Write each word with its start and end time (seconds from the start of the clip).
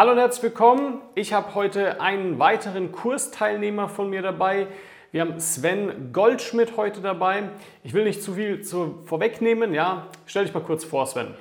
Hallo 0.00 0.12
und 0.12 0.18
herzlich 0.18 0.44
willkommen. 0.44 1.02
Ich 1.14 1.34
habe 1.34 1.54
heute 1.54 2.00
einen 2.00 2.38
weiteren 2.38 2.90
Kursteilnehmer 2.90 3.86
von 3.86 4.08
mir 4.08 4.22
dabei. 4.22 4.66
Wir 5.12 5.20
haben 5.20 5.38
Sven 5.38 6.10
Goldschmidt 6.14 6.78
heute 6.78 7.02
dabei. 7.02 7.50
Ich 7.82 7.92
will 7.92 8.04
nicht 8.04 8.22
zu 8.22 8.32
viel 8.32 8.62
zu, 8.62 9.02
vorwegnehmen. 9.04 9.74
Ja, 9.74 10.06
stell 10.24 10.46
dich 10.46 10.54
mal 10.54 10.62
kurz 10.62 10.84
vor, 10.84 11.04
Sven. 11.04 11.34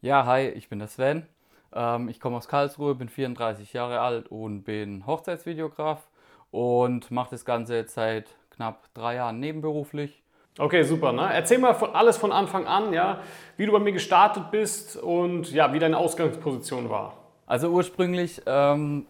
Ja, 0.00 0.26
hi, 0.26 0.48
ich 0.48 0.68
bin 0.68 0.80
der 0.80 0.88
Sven. 0.88 1.28
Ähm, 1.72 2.08
ich 2.08 2.18
komme 2.18 2.36
aus 2.36 2.48
Karlsruhe, 2.48 2.96
bin 2.96 3.08
34 3.08 3.72
Jahre 3.74 4.00
alt 4.00 4.26
und 4.26 4.64
bin 4.64 5.06
Hochzeitsvideograf 5.06 6.08
und 6.50 7.12
mache 7.12 7.30
das 7.30 7.44
Ganze 7.44 7.76
jetzt 7.76 7.94
seit 7.94 8.34
knapp 8.50 8.92
drei 8.92 9.14
Jahren 9.14 9.38
nebenberuflich. 9.38 10.24
Okay, 10.58 10.82
super. 10.82 11.12
Ne? 11.12 11.30
Erzähl 11.32 11.58
mal 11.58 11.74
von, 11.74 11.94
alles 11.94 12.16
von 12.16 12.32
Anfang 12.32 12.66
an, 12.66 12.92
ja, 12.92 13.20
wie 13.56 13.66
du 13.66 13.70
bei 13.70 13.78
mir 13.78 13.92
gestartet 13.92 14.50
bist 14.50 14.96
und 14.96 15.52
ja, 15.52 15.72
wie 15.72 15.78
deine 15.78 15.96
Ausgangsposition 15.96 16.90
war. 16.90 17.17
Also 17.48 17.70
ursprünglich 17.70 18.42
ähm, 18.44 19.06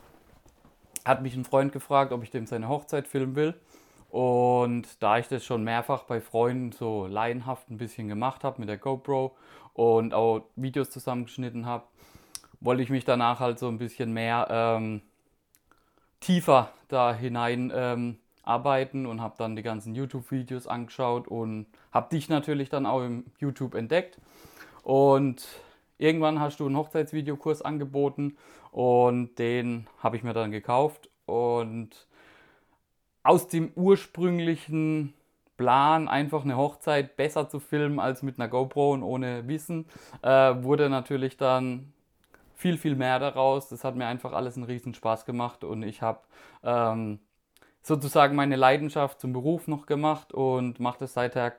hat 1.05 1.23
mich 1.23 1.35
ein 1.35 1.45
Freund 1.45 1.73
gefragt, 1.73 2.13
ob 2.13 2.23
ich 2.23 2.31
dem 2.31 2.47
seine 2.47 2.69
Hochzeit 2.69 3.09
filmen 3.09 3.35
will. 3.35 3.55
Und 4.11 5.03
da 5.03 5.19
ich 5.19 5.27
das 5.27 5.45
schon 5.45 5.65
mehrfach 5.65 6.05
bei 6.05 6.21
Freunden 6.21 6.71
so 6.71 7.09
laienhaft 7.09 7.69
ein 7.69 7.79
bisschen 7.79 8.07
gemacht 8.07 8.45
habe 8.45 8.61
mit 8.61 8.69
der 8.69 8.79
GoPro 8.79 9.37
und 9.75 10.15
auch 10.15 10.45
Videos 10.55 10.91
zusammengeschnitten 10.91 11.67
habe, 11.67 11.85
wollte 12.61 12.83
ich 12.83 12.91
mich 12.91 13.05
danach 13.05 13.41
halt 13.41 13.59
so 13.59 13.67
ein 13.67 13.79
bisschen 13.79 14.13
mehr 14.13 14.47
ähm, 14.49 15.03
tiefer 16.21 16.71
da 16.87 17.13
hinein 17.13 17.73
ähm, 17.75 18.19
arbeiten 18.45 19.05
und 19.07 19.21
habe 19.21 19.35
dann 19.37 19.57
die 19.57 19.63
ganzen 19.63 19.97
YouTube-Videos 19.97 20.69
angeschaut 20.69 21.27
und 21.27 21.67
habe 21.93 22.09
dich 22.11 22.29
natürlich 22.29 22.71
dann 22.71 22.87
auch 22.87 23.03
im 23.03 23.25
YouTube 23.41 23.75
entdeckt. 23.75 24.17
Und 24.85 25.47
Irgendwann 25.99 26.41
hast 26.41 26.61
du 26.61 26.67
einen 26.67 26.77
Hochzeitsvideokurs 26.77 27.63
angeboten 27.63 28.37
und 28.71 29.39
den 29.39 29.87
habe 30.03 30.17
ich 30.17 30.23
mir 30.23 30.33
dann 30.33 30.51
gekauft. 30.51 31.11
Und 31.27 32.07
aus 33.23 33.49
dem 33.49 33.73
ursprünglichen 33.75 35.13
Plan, 35.57 36.09
einfach 36.09 36.45
eine 36.45 36.57
Hochzeit 36.57 37.17
besser 37.17 37.49
zu 37.49 37.59
filmen 37.61 37.99
als 37.99 38.23
mit 38.23 38.39
einer 38.39 38.49
GoPro 38.49 38.93
und 38.93 39.03
ohne 39.03 39.49
Wissen, 39.49 39.87
äh, 40.23 40.55
wurde 40.63 40.89
natürlich 40.89 41.37
dann 41.37 41.93
viel, 42.55 42.79
viel 42.79 42.95
mehr 42.97 43.19
daraus. 43.19 43.69
Das 43.69 43.85
hat 43.85 43.97
mir 43.97 44.07
einfach 44.07 44.33
alles 44.33 44.57
einen 44.57 44.65
riesen 44.65 44.95
Spaß 44.95 45.25
gemacht 45.25 45.65
und 45.65 45.83
ich 45.83 46.01
habe 46.01 46.21
ähm, 46.63 47.19
sozusagen 47.83 48.37
meine 48.37 48.57
Leidenschaft 48.57 49.21
zum 49.21 49.33
Beruf 49.33 49.69
noch 49.69 49.87
gemacht 49.87 50.33
und 50.33 50.81
mache 50.81 51.01
das 51.01 51.15
seither, 51.15 51.55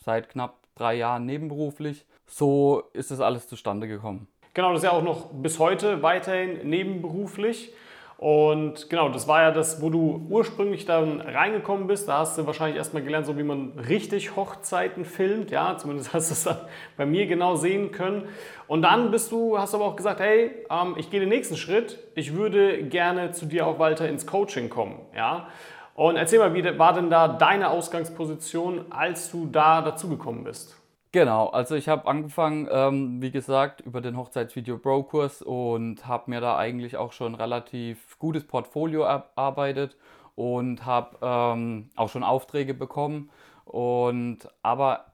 seit 0.00 0.28
knapp 0.28 0.58
drei 0.74 0.94
Jahren 0.94 1.26
nebenberuflich. 1.26 2.06
So 2.32 2.84
ist 2.94 3.10
das 3.10 3.20
alles 3.20 3.46
zustande 3.46 3.86
gekommen. 3.86 4.26
Genau, 4.54 4.72
das 4.72 4.78
ist 4.78 4.84
ja 4.84 4.92
auch 4.92 5.02
noch 5.02 5.26
bis 5.32 5.58
heute 5.58 6.02
weiterhin 6.02 6.66
nebenberuflich. 6.66 7.74
Und 8.16 8.88
genau, 8.88 9.10
das 9.10 9.28
war 9.28 9.42
ja 9.42 9.50
das, 9.50 9.82
wo 9.82 9.90
du 9.90 10.26
ursprünglich 10.30 10.86
dann 10.86 11.20
reingekommen 11.20 11.88
bist. 11.88 12.08
Da 12.08 12.18
hast 12.18 12.38
du 12.38 12.46
wahrscheinlich 12.46 12.78
erstmal 12.78 13.02
gelernt, 13.02 13.26
so 13.26 13.36
wie 13.36 13.42
man 13.42 13.72
richtig 13.86 14.34
Hochzeiten 14.34 15.04
filmt. 15.04 15.50
Ja, 15.50 15.76
zumindest 15.76 16.14
hast 16.14 16.30
du 16.30 16.32
es 16.32 16.44
dann 16.44 16.56
bei 16.96 17.04
mir 17.04 17.26
genau 17.26 17.56
sehen 17.56 17.92
können. 17.92 18.26
Und 18.66 18.80
dann 18.80 19.10
bist 19.10 19.30
du, 19.30 19.58
hast 19.58 19.74
du 19.74 19.76
aber 19.76 19.86
auch 19.86 19.96
gesagt, 19.96 20.20
hey, 20.20 20.52
ähm, 20.70 20.94
ich 20.96 21.10
gehe 21.10 21.20
den 21.20 21.28
nächsten 21.28 21.58
Schritt. 21.58 21.98
Ich 22.14 22.34
würde 22.34 22.82
gerne 22.84 23.32
zu 23.32 23.44
dir 23.44 23.66
auch 23.66 23.78
weiter 23.78 24.08
ins 24.08 24.26
Coaching 24.26 24.70
kommen. 24.70 25.00
Ja. 25.14 25.48
Und 25.94 26.16
erzähl 26.16 26.38
mal, 26.38 26.54
wie 26.54 26.78
war 26.78 26.94
denn 26.94 27.10
da 27.10 27.28
deine 27.28 27.68
Ausgangsposition, 27.68 28.86
als 28.90 29.30
du 29.30 29.48
da 29.52 29.82
dazugekommen 29.82 30.44
bist? 30.44 30.81
Genau, 31.14 31.48
also 31.48 31.74
ich 31.74 31.88
habe 31.90 32.06
angefangen, 32.08 32.66
ähm, 32.70 33.20
wie 33.20 33.30
gesagt, 33.30 33.82
über 33.82 34.00
den 34.00 34.16
Hochzeitsvideo 34.16 34.78
Pro 34.78 35.02
Kurs 35.02 35.42
und 35.42 36.06
habe 36.06 36.30
mir 36.30 36.40
da 36.40 36.56
eigentlich 36.56 36.96
auch 36.96 37.12
schon 37.12 37.34
relativ 37.34 38.18
gutes 38.18 38.46
Portfolio 38.46 39.02
erarbeitet 39.02 39.96
und 40.36 40.86
habe 40.86 41.18
ähm, 41.20 41.90
auch 41.96 42.08
schon 42.08 42.24
Aufträge 42.24 42.72
bekommen. 42.72 43.30
Und 43.66 44.48
aber 44.62 45.12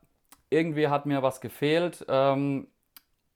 irgendwie 0.50 0.87
hat 0.87 1.05
mir 1.06 1.23
was 1.25 1.41
gefehlt 1.41 2.06
ähm, 2.09 2.69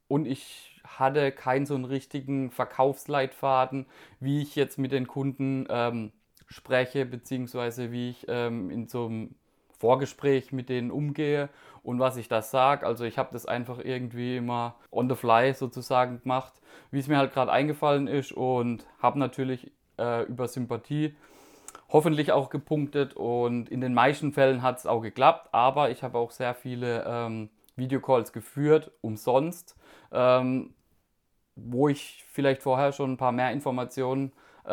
und 0.09 0.27
ich 0.27 0.81
hatte 0.85 1.33
keinen 1.33 1.67
so 1.67 1.75
einen 1.75 1.85
richtigen 1.85 2.51
Verkaufsleitfaden, 2.51 3.87
wie 4.21 4.43
ich 4.43 4.57
jetzt 4.57 4.79
mit 4.79 4.93
den 4.93 5.07
Kunden 5.09 5.67
ähm, 5.71 6.13
spreche, 6.49 7.07
beziehungsweise 7.07 7.93
wie 7.93 8.11
ich 8.11 8.27
ähm, 8.29 8.71
in 8.71 8.89
so 8.89 9.07
einem 9.07 9.35
Vorgespräch 9.83 10.53
mit 10.53 10.69
denen 10.69 10.93
umgehe 10.93 11.49
und 11.83 11.99
was 11.99 12.17
ich 12.17 12.29
da 12.29 12.41
sage. 12.41 12.87
Also 12.87 13.05
ich 13.05 13.19
habe 13.19 13.31
das 13.33 13.47
einfach 13.47 13.81
irgendwie 13.83 14.37
immer 14.37 14.77
on 14.93 15.09
the 15.09 15.17
fly 15.17 15.53
sozusagen 15.55 16.23
gemacht, 16.23 16.53
wie 16.93 17.01
es 17.01 17.09
mir 17.09 17.19
halt 17.19 17.33
gerade 17.33 17.51
eingefallen 17.51 18.07
ist 18.07 18.31
und 18.31 18.87
habe 19.01 19.19
natürlich 19.19 19.73
äh, 19.99 20.23
über 20.27 20.47
Sympathie 20.47 21.17
hoffentlich 21.89 22.31
auch 22.31 22.49
gepunktet 22.49 23.15
und 23.15 23.69
in 23.71 23.81
den 23.81 23.93
meisten 23.93 24.33
Fällen 24.33 24.63
hat 24.63 24.79
es 24.79 24.87
auch 24.87 25.01
geklappt, 25.01 25.49
aber 25.51 25.91
ich 25.91 26.05
habe 26.05 26.17
auch 26.17 26.31
sehr 26.31 26.55
viele 26.55 27.05
ähm, 27.05 27.51
Videocalls 27.75 28.33
geführt, 28.33 28.93
umsonst, 29.01 29.77
ähm, 30.13 30.75
wo 31.57 31.89
ich 31.89 32.25
vielleicht 32.31 32.63
vorher 32.63 32.93
schon 32.93 33.15
ein 33.15 33.17
paar 33.17 33.33
mehr 33.33 33.51
Informationen 33.51 34.31
äh, 34.65 34.73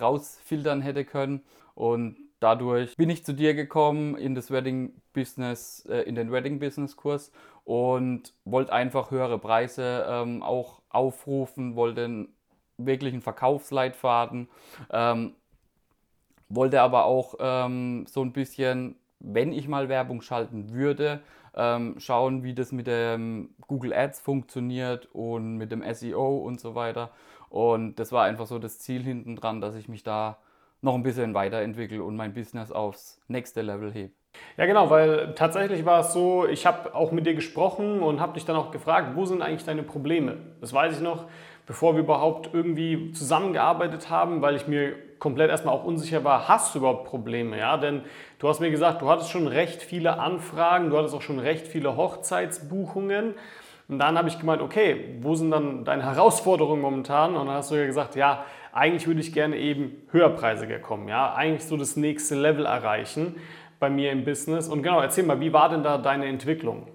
rausfiltern 0.00 0.80
hätte 0.80 1.04
können 1.04 1.42
und 1.74 2.23
dadurch 2.44 2.94
bin 2.96 3.08
ich 3.08 3.24
zu 3.24 3.32
dir 3.32 3.54
gekommen 3.54 4.16
in 4.16 4.34
das 4.34 4.50
Wedding 4.50 4.92
Business, 5.14 5.86
äh, 5.88 6.02
in 6.02 6.14
den 6.14 6.30
Wedding 6.30 6.58
Business 6.58 6.94
Kurs 6.94 7.32
und 7.64 8.34
wollte 8.44 8.70
einfach 8.74 9.10
höhere 9.10 9.38
Preise 9.38 10.04
ähm, 10.06 10.42
auch 10.42 10.82
aufrufen, 10.90 11.74
wollte 11.74 12.04
einen 12.04 12.28
wirklichen 12.76 13.22
Verkaufsleitfaden, 13.22 14.48
ähm, 14.90 15.34
wollte 16.50 16.82
aber 16.82 17.06
auch 17.06 17.36
ähm, 17.38 18.04
so 18.06 18.22
ein 18.22 18.32
bisschen, 18.32 18.96
wenn 19.20 19.50
ich 19.54 19.66
mal 19.66 19.88
Werbung 19.88 20.20
schalten 20.20 20.70
würde, 20.70 21.22
ähm, 21.54 21.94
schauen, 21.98 22.42
wie 22.42 22.54
das 22.54 22.72
mit 22.72 22.86
dem 22.86 23.54
Google 23.66 23.94
Ads 23.94 24.20
funktioniert 24.20 25.08
und 25.14 25.56
mit 25.56 25.72
dem 25.72 25.82
SEO 25.94 26.36
und 26.38 26.60
so 26.60 26.74
weiter. 26.74 27.10
Und 27.48 27.98
das 27.98 28.12
war 28.12 28.24
einfach 28.24 28.46
so 28.46 28.58
das 28.58 28.80
Ziel 28.80 29.02
hinten 29.02 29.34
dran, 29.34 29.62
dass 29.62 29.76
ich 29.76 29.88
mich 29.88 30.02
da 30.02 30.36
noch 30.84 30.94
ein 30.94 31.02
bisschen 31.02 31.34
weiterentwickle 31.34 32.02
und 32.02 32.14
mein 32.16 32.34
Business 32.34 32.70
aufs 32.70 33.20
nächste 33.26 33.62
Level 33.62 33.92
hebe. 33.92 34.12
Ja, 34.56 34.66
genau, 34.66 34.90
weil 34.90 35.34
tatsächlich 35.34 35.84
war 35.84 36.00
es 36.00 36.12
so, 36.12 36.46
ich 36.46 36.66
habe 36.66 36.94
auch 36.94 37.12
mit 37.12 37.26
dir 37.26 37.34
gesprochen 37.34 38.02
und 38.02 38.20
habe 38.20 38.34
dich 38.34 38.44
dann 38.44 38.56
auch 38.56 38.70
gefragt, 38.70 39.16
wo 39.16 39.24
sind 39.24 39.42
eigentlich 39.42 39.64
deine 39.64 39.82
Probleme? 39.82 40.36
Das 40.60 40.72
weiß 40.72 40.96
ich 40.96 41.02
noch, 41.02 41.26
bevor 41.66 41.94
wir 41.94 42.00
überhaupt 42.00 42.50
irgendwie 42.52 43.12
zusammengearbeitet 43.12 44.10
haben, 44.10 44.42
weil 44.42 44.56
ich 44.56 44.66
mir 44.66 44.94
komplett 45.18 45.50
erstmal 45.50 45.74
auch 45.74 45.84
unsicher 45.84 46.24
war, 46.24 46.48
hast 46.48 46.74
du 46.74 46.80
überhaupt 46.80 47.06
Probleme? 47.06 47.58
Ja, 47.58 47.76
denn 47.76 48.02
du 48.38 48.48
hast 48.48 48.60
mir 48.60 48.70
gesagt, 48.70 49.02
du 49.02 49.08
hattest 49.08 49.30
schon 49.30 49.46
recht 49.46 49.82
viele 49.82 50.18
Anfragen, 50.18 50.90
du 50.90 50.98
hattest 50.98 51.14
auch 51.14 51.22
schon 51.22 51.38
recht 51.38 51.66
viele 51.66 51.96
Hochzeitsbuchungen. 51.96 53.34
Und 53.88 53.98
dann 53.98 54.16
habe 54.16 54.28
ich 54.28 54.38
gemeint, 54.38 54.62
okay, 54.62 55.16
wo 55.20 55.34
sind 55.34 55.50
dann 55.50 55.84
deine 55.84 56.04
Herausforderungen 56.04 56.80
momentan? 56.80 57.36
Und 57.36 57.46
dann 57.46 57.56
hast 57.56 57.70
du 57.70 57.74
ja 57.74 57.86
gesagt, 57.86 58.16
ja, 58.16 58.44
eigentlich 58.72 59.06
würde 59.06 59.20
ich 59.20 59.32
gerne 59.32 59.56
eben 59.56 60.02
höherpreisiger 60.10 60.78
kommen, 60.78 61.08
ja, 61.08 61.34
eigentlich 61.34 61.64
so 61.64 61.76
das 61.76 61.96
nächste 61.96 62.34
Level 62.34 62.66
erreichen 62.66 63.36
bei 63.78 63.90
mir 63.90 64.10
im 64.10 64.24
Business. 64.24 64.68
Und 64.68 64.82
genau, 64.82 65.00
erzähl 65.00 65.24
mal, 65.24 65.40
wie 65.40 65.52
war 65.52 65.68
denn 65.68 65.82
da 65.82 65.98
deine 65.98 66.26
Entwicklung? 66.26 66.88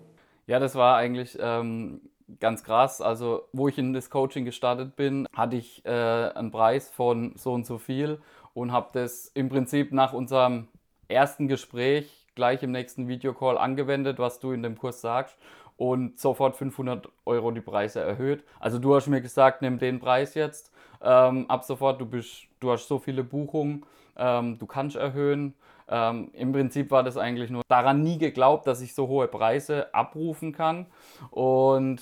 Ja, 0.47 0.59
das 0.59 0.75
war 0.75 0.97
eigentlich 0.97 1.37
ähm, 1.39 2.01
ganz 2.39 2.63
krass. 2.63 3.01
Also, 3.01 3.43
wo 3.53 3.67
ich 3.67 3.77
in 3.77 3.93
das 3.93 4.09
Coaching 4.09 4.45
gestartet 4.45 4.95
bin, 4.95 5.27
hatte 5.33 5.57
ich 5.57 5.85
äh, 5.85 5.89
einen 5.89 6.51
Preis 6.51 6.89
von 6.89 7.33
so 7.35 7.53
und 7.53 7.65
so 7.65 7.77
viel 7.77 8.19
und 8.53 8.71
habe 8.71 8.89
das 8.93 9.27
im 9.27 9.47
Prinzip 9.47 9.93
nach 9.93 10.11
unserem 10.11 10.67
ersten 11.07 11.47
Gespräch 11.47 12.25
gleich 12.35 12.63
im 12.63 12.71
nächsten 12.71 13.07
Videocall 13.07 13.57
angewendet, 13.57 14.17
was 14.17 14.39
du 14.39 14.51
in 14.51 14.63
dem 14.63 14.77
Kurs 14.77 15.01
sagst 15.01 15.37
und 15.79 16.19
sofort 16.19 16.57
500 16.57 17.07
Euro 17.25 17.51
die 17.51 17.61
Preise 17.61 18.01
erhöht. 18.01 18.43
Also 18.59 18.79
du 18.79 18.95
hast 18.95 19.07
mir 19.07 19.21
gesagt, 19.21 19.61
nimm 19.61 19.79
den 19.79 20.01
Preis 20.01 20.33
jetzt 20.33 20.73
ähm, 21.01 21.49
ab 21.49 21.63
sofort, 21.63 22.01
du, 22.01 22.05
bist, 22.05 22.47
du 22.59 22.69
hast 22.69 22.89
so 22.89 22.99
viele 22.99 23.23
Buchungen, 23.23 23.85
ähm, 24.17 24.59
du 24.59 24.65
kannst 24.65 24.97
erhöhen. 24.97 25.53
Ähm, 25.87 26.31
Im 26.33 26.51
Prinzip 26.51 26.91
war 26.91 27.01
das 27.01 27.15
eigentlich 27.15 27.49
nur 27.49 27.63
daran 27.69 28.03
nie 28.03 28.17
geglaubt, 28.17 28.67
dass 28.67 28.81
ich 28.81 28.93
so 28.93 29.07
hohe 29.07 29.29
Preise 29.29 29.93
abrufen 29.93 30.51
kann. 30.51 30.85
Und 31.31 32.01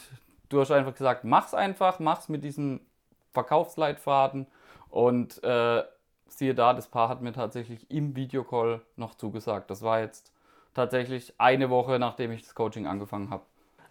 du 0.50 0.60
hast 0.60 0.72
einfach 0.72 0.96
gesagt, 0.96 1.24
mach's 1.24 1.54
einfach, 1.54 2.00
mach's 2.00 2.30
mit 2.30 2.44
diesem 2.44 2.80
Verkaufsleitfaden. 3.32 4.48
Und 4.90 5.44
äh, 5.44 5.84
siehe 6.26 6.56
da, 6.56 6.74
das 6.74 6.88
Paar 6.88 7.10
hat 7.10 7.22
mir 7.22 7.32
tatsächlich 7.32 7.92
im 7.92 8.16
Videocall 8.16 8.82
noch 8.96 9.14
zugesagt. 9.14 9.70
Das 9.70 9.84
war 9.84 10.00
jetzt 10.00 10.34
tatsächlich 10.74 11.36
eine 11.38 11.70
Woche, 11.70 12.00
nachdem 12.00 12.32
ich 12.32 12.42
das 12.42 12.56
Coaching 12.56 12.88
angefangen 12.88 13.30
habe. 13.30 13.44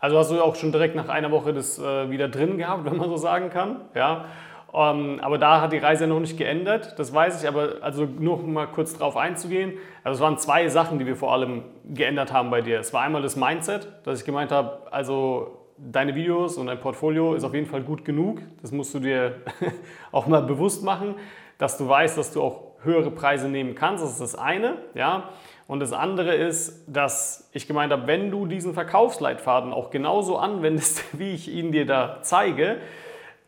Also 0.06 0.18
hast 0.18 0.30
du 0.30 0.40
auch 0.40 0.54
schon 0.54 0.70
direkt 0.70 0.94
nach 0.94 1.08
einer 1.08 1.32
Woche 1.32 1.52
das 1.52 1.80
äh, 1.80 2.08
wieder 2.10 2.28
drin 2.28 2.58
gehabt, 2.58 2.84
wenn 2.84 2.96
man 2.96 3.08
so 3.08 3.16
sagen 3.16 3.50
kann. 3.50 3.80
Ja. 3.92 4.26
Ähm, 4.72 5.18
aber 5.20 5.36
da 5.36 5.60
hat 5.60 5.72
die 5.72 5.78
Reise 5.78 6.06
noch 6.06 6.20
nicht 6.20 6.38
geändert, 6.38 6.94
das 6.96 7.12
weiß 7.12 7.42
ich. 7.42 7.48
Aber 7.48 7.78
also 7.80 8.04
nur 8.04 8.38
um 8.38 8.52
mal 8.52 8.68
kurz 8.68 8.96
drauf 8.96 9.16
einzugehen. 9.16 9.72
Also 10.04 10.18
es 10.18 10.20
waren 10.20 10.38
zwei 10.38 10.68
Sachen, 10.68 11.00
die 11.00 11.06
wir 11.06 11.16
vor 11.16 11.32
allem 11.32 11.64
geändert 11.92 12.32
haben 12.32 12.50
bei 12.50 12.60
dir. 12.60 12.78
Es 12.78 12.92
war 12.92 13.02
einmal 13.02 13.20
das 13.20 13.34
Mindset, 13.34 13.88
dass 14.04 14.20
ich 14.20 14.24
gemeint 14.24 14.52
habe, 14.52 14.78
also 14.92 15.58
deine 15.76 16.14
Videos 16.14 16.56
und 16.56 16.68
dein 16.68 16.78
Portfolio 16.78 17.34
ist 17.34 17.42
auf 17.42 17.52
jeden 17.52 17.66
Fall 17.66 17.82
gut 17.82 18.04
genug. 18.04 18.42
Das 18.62 18.70
musst 18.70 18.94
du 18.94 19.00
dir 19.00 19.40
auch 20.12 20.28
mal 20.28 20.42
bewusst 20.42 20.84
machen, 20.84 21.16
dass 21.58 21.78
du 21.78 21.88
weißt, 21.88 22.16
dass 22.16 22.30
du 22.30 22.42
auch 22.42 22.60
höhere 22.82 23.10
Preise 23.10 23.48
nehmen 23.48 23.74
kannst. 23.74 24.04
Das 24.04 24.12
ist 24.12 24.20
das 24.20 24.34
eine. 24.36 24.76
Ja? 24.94 25.30
Und 25.68 25.80
das 25.80 25.92
andere 25.92 26.34
ist, 26.34 26.84
dass 26.86 27.48
ich 27.52 27.66
gemeint 27.66 27.92
habe, 27.92 28.06
wenn 28.06 28.30
du 28.30 28.46
diesen 28.46 28.74
Verkaufsleitfaden 28.74 29.72
auch 29.72 29.90
genauso 29.90 30.38
anwendest, 30.38 31.04
wie 31.18 31.34
ich 31.34 31.48
ihn 31.48 31.72
dir 31.72 31.86
da 31.86 32.18
zeige, 32.22 32.78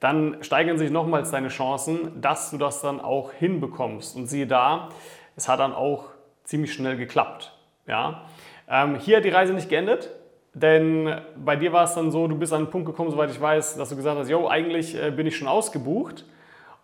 dann 0.00 0.42
steigern 0.42 0.78
sich 0.78 0.90
nochmals 0.90 1.30
deine 1.30 1.48
Chancen, 1.48 2.20
dass 2.20 2.50
du 2.50 2.58
das 2.58 2.80
dann 2.80 3.00
auch 3.00 3.32
hinbekommst. 3.32 4.16
Und 4.16 4.26
siehe 4.26 4.46
da, 4.46 4.90
es 5.36 5.48
hat 5.48 5.60
dann 5.60 5.74
auch 5.74 6.06
ziemlich 6.44 6.72
schnell 6.72 6.96
geklappt. 6.96 7.52
Ja? 7.86 8.22
Ähm, 8.68 8.96
hier 8.96 9.18
hat 9.18 9.24
die 9.24 9.30
Reise 9.30 9.54
nicht 9.54 9.68
geendet, 9.68 10.10
denn 10.54 11.20
bei 11.36 11.56
dir 11.56 11.72
war 11.72 11.84
es 11.84 11.94
dann 11.94 12.10
so, 12.10 12.26
du 12.26 12.36
bist 12.36 12.52
an 12.52 12.62
einen 12.62 12.70
Punkt 12.70 12.86
gekommen, 12.86 13.10
soweit 13.10 13.30
ich 13.30 13.40
weiß, 13.40 13.76
dass 13.76 13.88
du 13.88 13.96
gesagt 13.96 14.18
hast, 14.18 14.28
yo, 14.28 14.48
eigentlich 14.48 15.00
äh, 15.00 15.10
bin 15.10 15.26
ich 15.26 15.36
schon 15.36 15.48
ausgebucht 15.48 16.24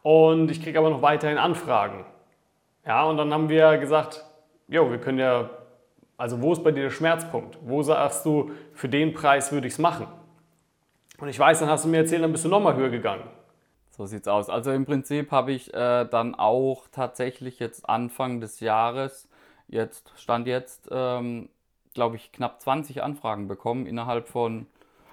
und 0.02 0.50
ich 0.50 0.62
kriege 0.62 0.78
aber 0.78 0.90
noch 0.90 1.02
weiterhin 1.02 1.38
Anfragen. 1.38 2.04
Ja, 2.86 3.04
und 3.04 3.16
dann 3.16 3.32
haben 3.32 3.48
wir 3.48 3.78
gesagt, 3.78 4.24
jo, 4.68 4.90
wir 4.90 4.98
können 4.98 5.18
ja, 5.18 5.50
also 6.16 6.40
wo 6.40 6.52
ist 6.52 6.62
bei 6.62 6.72
dir 6.72 6.84
der 6.84 6.90
Schmerzpunkt? 6.90 7.58
Wo 7.62 7.82
sagst 7.82 8.24
du, 8.24 8.50
für 8.72 8.88
den 8.88 9.12
Preis 9.12 9.52
würde 9.52 9.66
ich 9.66 9.74
es 9.74 9.78
machen? 9.78 10.06
Und 11.18 11.28
ich 11.28 11.38
weiß, 11.38 11.60
dann 11.60 11.68
hast 11.68 11.84
du 11.84 11.88
mir 11.88 11.98
erzählt, 11.98 12.22
dann 12.22 12.32
bist 12.32 12.44
du 12.44 12.48
nochmal 12.48 12.74
höher 12.76 12.90
gegangen. 12.90 13.24
So 13.90 14.06
sieht's 14.06 14.26
aus. 14.26 14.50
Also 14.50 14.72
im 14.72 14.84
Prinzip 14.84 15.30
habe 15.30 15.52
ich 15.52 15.72
äh, 15.72 16.04
dann 16.04 16.34
auch 16.34 16.88
tatsächlich 16.90 17.60
jetzt 17.60 17.88
Anfang 17.88 18.40
des 18.40 18.58
Jahres, 18.58 19.28
jetzt 19.68 20.12
stand 20.16 20.48
jetzt, 20.48 20.88
ähm, 20.90 21.48
glaube 21.94 22.16
ich, 22.16 22.32
knapp 22.32 22.60
20 22.60 23.04
Anfragen 23.04 23.46
bekommen 23.46 23.86
innerhalb 23.86 24.26
von, 24.28 24.66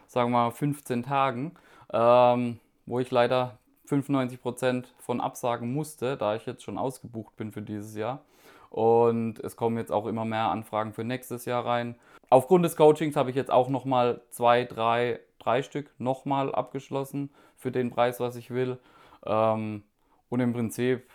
sagen 0.08 0.32
wir 0.32 0.46
mal, 0.46 0.52
15 0.52 1.04
Tagen, 1.04 1.54
ähm, 1.94 2.60
wo 2.88 3.00
ich 3.00 3.12
leider 3.12 3.60
95 3.92 4.42
Prozent 4.42 4.94
von 5.00 5.20
absagen 5.20 5.74
musste, 5.74 6.16
da 6.16 6.36
ich 6.36 6.46
jetzt 6.46 6.64
schon 6.64 6.78
ausgebucht 6.78 7.36
bin 7.36 7.52
für 7.52 7.62
dieses 7.62 7.96
Jahr. 7.96 8.22
Und 8.70 9.40
es 9.40 9.58
kommen 9.58 9.78
jetzt 9.78 9.92
auch 9.92 10.08
immer 10.08 10.24
mehr 10.24 10.46
Anfragen 10.46 10.94
für 10.94 11.04
nächstes 11.04 11.44
Jahr 11.44 11.66
rein. 11.66 11.96
Aufgrund 12.30 12.64
des 12.64 12.78
Coachings 12.78 13.18
habe 13.18 13.30
ich 13.30 13.36
jetzt 13.36 13.52
auch 13.52 13.68
nochmal 13.68 14.22
zwei, 14.30 14.64
drei, 14.64 15.20
drei 15.40 15.62
Stück 15.62 15.92
nochmal 15.98 16.56
abgeschlossen 16.56 17.32
für 17.58 17.72
den 17.72 17.90
Preis, 17.90 18.22
was 18.22 18.38
ich 18.38 18.50
will. 18.50 18.78
Ähm, 19.26 19.84
und 20.30 20.40
im 20.40 20.54
Prinzip 20.54 21.10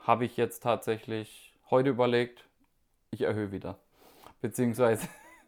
habe 0.00 0.24
ich 0.24 0.38
jetzt 0.38 0.62
tatsächlich 0.62 1.52
heute 1.70 1.90
überlegt, 1.90 2.44
ich 3.10 3.20
erhöhe 3.20 3.52
wieder. 3.52 3.76
Beziehungsweise 4.40 5.06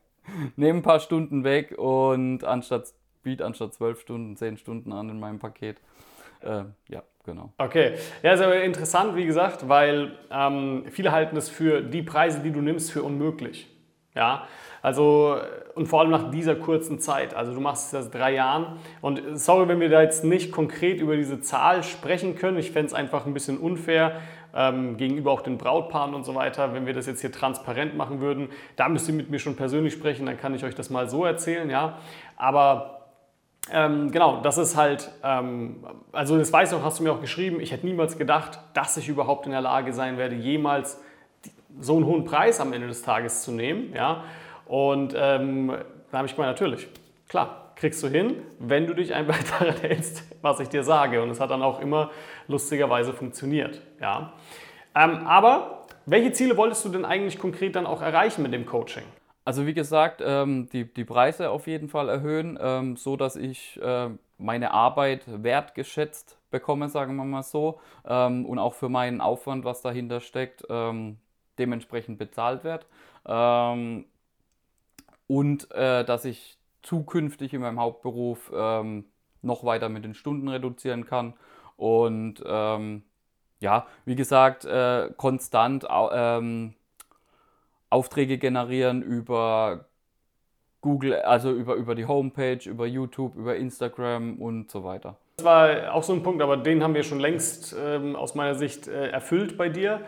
nehme 0.57 0.81
ein 0.81 0.83
paar 0.83 1.01
Stunden 1.01 1.45
weg 1.45 1.79
und 1.79 2.45
anstatt 2.45 2.93
Speed, 3.21 3.41
anstatt 3.41 3.73
12 3.73 4.01
Stunden, 4.03 4.37
10 4.37 4.59
Stunden 4.59 4.93
an 4.93 5.09
in 5.09 5.19
meinem 5.19 5.39
Paket. 5.39 5.81
Äh, 6.41 6.65
ja, 6.89 7.03
genau. 7.25 7.53
Okay, 7.59 7.95
ja, 8.23 8.33
ist 8.33 8.41
aber 8.41 8.63
interessant, 8.63 9.17
wie 9.17 9.27
gesagt, 9.27 9.69
weil 9.69 10.19
ähm, 10.31 10.85
viele 10.91 11.13
halten 11.13 11.37
es 11.37 11.49
für 11.49 11.81
die 11.81 12.03
Preise, 12.03 12.41
die 12.41 12.51
du 12.51 12.61
nimmst, 12.61 12.93
für 12.93 13.03
unmöglich. 13.03 13.71
Ja, 14.15 14.47
also 14.81 15.39
und 15.75 15.87
vor 15.87 16.01
allem 16.01 16.11
nach 16.11 16.31
dieser 16.31 16.55
kurzen 16.55 17.01
Zeit. 17.01 17.35
Also 17.35 17.53
du 17.53 17.61
machst 17.61 17.93
es 17.93 18.05
seit 18.05 18.15
drei 18.15 18.35
Jahren 18.35 18.79
und 19.01 19.21
sorry, 19.35 19.67
wenn 19.67 19.81
wir 19.81 19.89
da 19.89 20.03
jetzt 20.03 20.25
nicht 20.25 20.53
konkret 20.53 21.01
über 21.01 21.17
diese 21.17 21.41
Zahl 21.41 21.83
sprechen 21.83 22.37
können. 22.37 22.59
Ich 22.59 22.71
fände 22.71 22.87
es 22.87 22.95
einfach 22.95 23.27
ein 23.27 23.35
bisschen 23.35 23.59
unfair 23.59 24.21
ähm, 24.55 24.97
gegenüber 24.97 25.33
auch 25.33 25.41
den 25.41 25.59
Brautpaaren 25.59 26.15
und 26.15 26.25
so 26.25 26.35
weiter, 26.35 26.75
wenn 26.75 26.87
wir 26.87 26.95
das 26.95 27.07
jetzt 27.07 27.21
hier 27.21 27.33
transparent 27.33 27.97
machen 27.97 28.21
würden. 28.21 28.51
Da 28.77 28.89
müsst 28.89 29.09
ihr 29.09 29.15
mit 29.15 29.31
mir 29.31 29.39
schon 29.39 29.57
persönlich 29.57 29.93
sprechen, 29.93 30.27
dann 30.27 30.37
kann 30.37 30.55
ich 30.55 30.65
euch 30.65 30.75
das 30.75 30.91
mal 30.91 31.09
so 31.09 31.25
erzählen, 31.25 31.69
ja. 31.69 31.99
Aber 32.37 32.94
ähm, 33.73 34.11
genau, 34.11 34.41
das 34.43 34.59
ist 34.59 34.77
halt, 34.77 35.11
ähm, 35.23 35.87
also 36.13 36.37
das 36.37 36.53
weiß 36.53 36.73
noch, 36.73 36.83
hast 36.83 36.99
du 36.99 37.03
mir 37.03 37.13
auch 37.13 37.21
geschrieben, 37.21 37.61
ich 37.61 37.73
hätte 37.73 37.87
niemals 37.87 38.19
gedacht, 38.19 38.61
dass 38.75 38.97
ich 38.97 39.09
überhaupt 39.09 39.47
in 39.47 39.53
der 39.53 39.63
Lage 39.63 39.93
sein 39.93 40.19
werde, 40.19 40.35
jemals 40.35 41.01
so 41.81 41.97
einen 41.97 42.07
hohen 42.07 42.25
Preis 42.25 42.61
am 42.61 42.73
Ende 42.73 42.87
des 42.87 43.03
Tages 43.03 43.43
zu 43.43 43.53
nehmen. 43.53 43.93
Ja? 43.95 44.25
Und 44.67 45.15
ähm, 45.17 45.73
da 46.11 46.19
habe 46.19 46.29
ich 46.29 46.37
gemeint, 46.37 46.53
natürlich, 46.53 46.89
klar, 47.29 47.73
kriegst 47.77 48.03
du 48.03 48.09
hin, 48.09 48.37
wenn 48.59 48.87
du 48.87 48.95
dich 48.95 49.15
einfach 49.15 49.39
daran 49.59 49.77
hältst, 49.81 50.23
was 50.43 50.61
ich 50.61 50.69
dir 50.69 50.85
sage. 50.85 51.23
Und 51.23 51.31
es 51.31 51.41
hat 51.41 51.51
dann 51.51 51.63
auch 51.63 51.81
immer 51.81 52.11
lustigerweise 52.49 53.13
funktioniert. 53.13 53.81
Ja? 54.01 54.33
Ähm, 54.95 55.27
aber 55.27 55.85
welche 56.07 56.33
Ziele 56.33 56.57
wolltest 56.57 56.85
du 56.85 56.91
denn 56.91 57.05
eigentlich 57.05 57.39
konkret 57.39 57.77
dann 57.77 57.87
auch 57.87 58.03
erreichen 58.03 58.43
mit 58.43 58.53
dem 58.53 58.67
Coaching? 58.67 59.05
Also 59.45 59.67
wie 59.67 59.75
gesagt, 59.75 60.23
ähm, 60.25 60.69
die, 60.71 60.93
die 60.93 61.05
Preise 61.05 61.51
auf 61.51 61.67
jeden 61.67 61.89
Fall 61.89 62.09
erhöhen, 62.09 62.59
ähm, 62.61 62.97
so 62.97 63.17
dass 63.17 63.37
ich 63.37 63.81
äh, 63.83 64.09
meine 64.39 64.71
Arbeit 64.73 65.25
wertgeschätzt 65.27 66.39
bekomme, 66.51 66.89
sagen 66.89 67.17
wir 67.17 67.25
mal 67.25 67.43
so, 67.43 67.79
ähm, 68.07 68.47
und 68.47 68.59
auch 68.59 68.75
für 68.75 68.89
meinen 68.89 69.21
Aufwand, 69.21 69.65
was 69.65 69.83
dahinter 69.83 70.21
steckt, 70.21 70.65
ähm, 70.71 71.19
dementsprechend 71.59 72.19
bezahlt 72.19 72.65
wird. 72.65 72.87
Ähm, 73.27 74.07
und 75.27 75.71
äh, 75.73 76.05
dass 76.05 76.25
ich 76.25 76.59
zukünftig 76.83 77.53
in 77.55 77.61
meinem 77.61 77.81
Hauptberuf 77.81 78.51
ähm, 78.55 79.05
noch 79.43 79.65
weiter 79.65 79.89
mit 79.91 80.05
den 80.05 80.15
Stunden 80.15 80.49
reduzieren 80.49 81.05
kann 81.07 81.35
und 81.77 82.41
ja, 83.61 83.87
wie 84.05 84.15
gesagt, 84.15 84.65
äh, 84.67 85.11
konstant 85.17 85.89
Aufträge 87.95 88.39
generieren 88.39 89.03
über 89.03 89.87
Google, 90.81 91.15
also 91.23 91.51
über, 91.53 91.77
über 91.77 91.95
die 91.95 92.07
Homepage, 92.07 92.59
über 92.67 92.87
YouTube, 92.87 93.37
über 93.37 93.57
Instagram 93.57 94.37
und 94.37 94.71
so 94.71 94.85
weiter. 94.85 95.17
Das 95.37 95.47
war 95.47 95.95
auch 95.95 96.03
so 96.03 96.13
ein 96.13 96.23
Punkt, 96.23 96.43
aber 96.43 96.57
den 96.57 96.83
haben 96.83 96.95
wir 96.95 97.05
schon 97.05 97.21
längst 97.21 97.75
ähm, 97.79 98.17
aus 98.17 98.35
meiner 98.35 98.57
Sicht 98.57 98.89
äh, 98.89 99.09
erfüllt 99.09 99.57
bei 99.57 99.69
dir. 99.69 100.01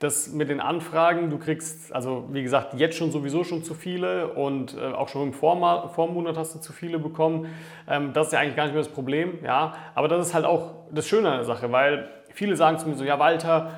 Das 0.00 0.32
mit 0.32 0.48
den 0.48 0.60
Anfragen, 0.60 1.30
du 1.30 1.38
kriegst, 1.38 1.92
also 1.94 2.28
wie 2.32 2.42
gesagt, 2.42 2.74
jetzt 2.74 2.96
schon 2.96 3.12
sowieso 3.12 3.44
schon 3.44 3.62
zu 3.62 3.74
viele 3.74 4.28
und 4.32 4.76
äh, 4.76 4.92
auch 4.92 5.08
schon 5.08 5.28
im 5.28 5.32
Vormonat 5.32 6.36
hast 6.36 6.54
du 6.54 6.58
zu 6.58 6.72
viele 6.72 6.98
bekommen. 6.98 7.46
Ähm, 7.88 8.12
das 8.12 8.26
ist 8.26 8.32
ja 8.32 8.40
eigentlich 8.40 8.56
gar 8.56 8.64
nicht 8.64 8.74
mehr 8.74 8.82
das 8.82 8.92
Problem, 8.92 9.38
ja. 9.44 9.74
Aber 9.94 10.08
das 10.08 10.26
ist 10.26 10.34
halt 10.34 10.46
auch 10.46 10.74
das 10.90 11.06
Schöne 11.06 11.28
an 11.28 11.36
der 11.36 11.44
Sache, 11.44 11.70
weil 11.70 12.08
viele 12.30 12.56
sagen 12.56 12.78
zu 12.78 12.88
mir 12.88 12.96
so, 12.96 13.04
ja 13.04 13.18
Walter, 13.18 13.70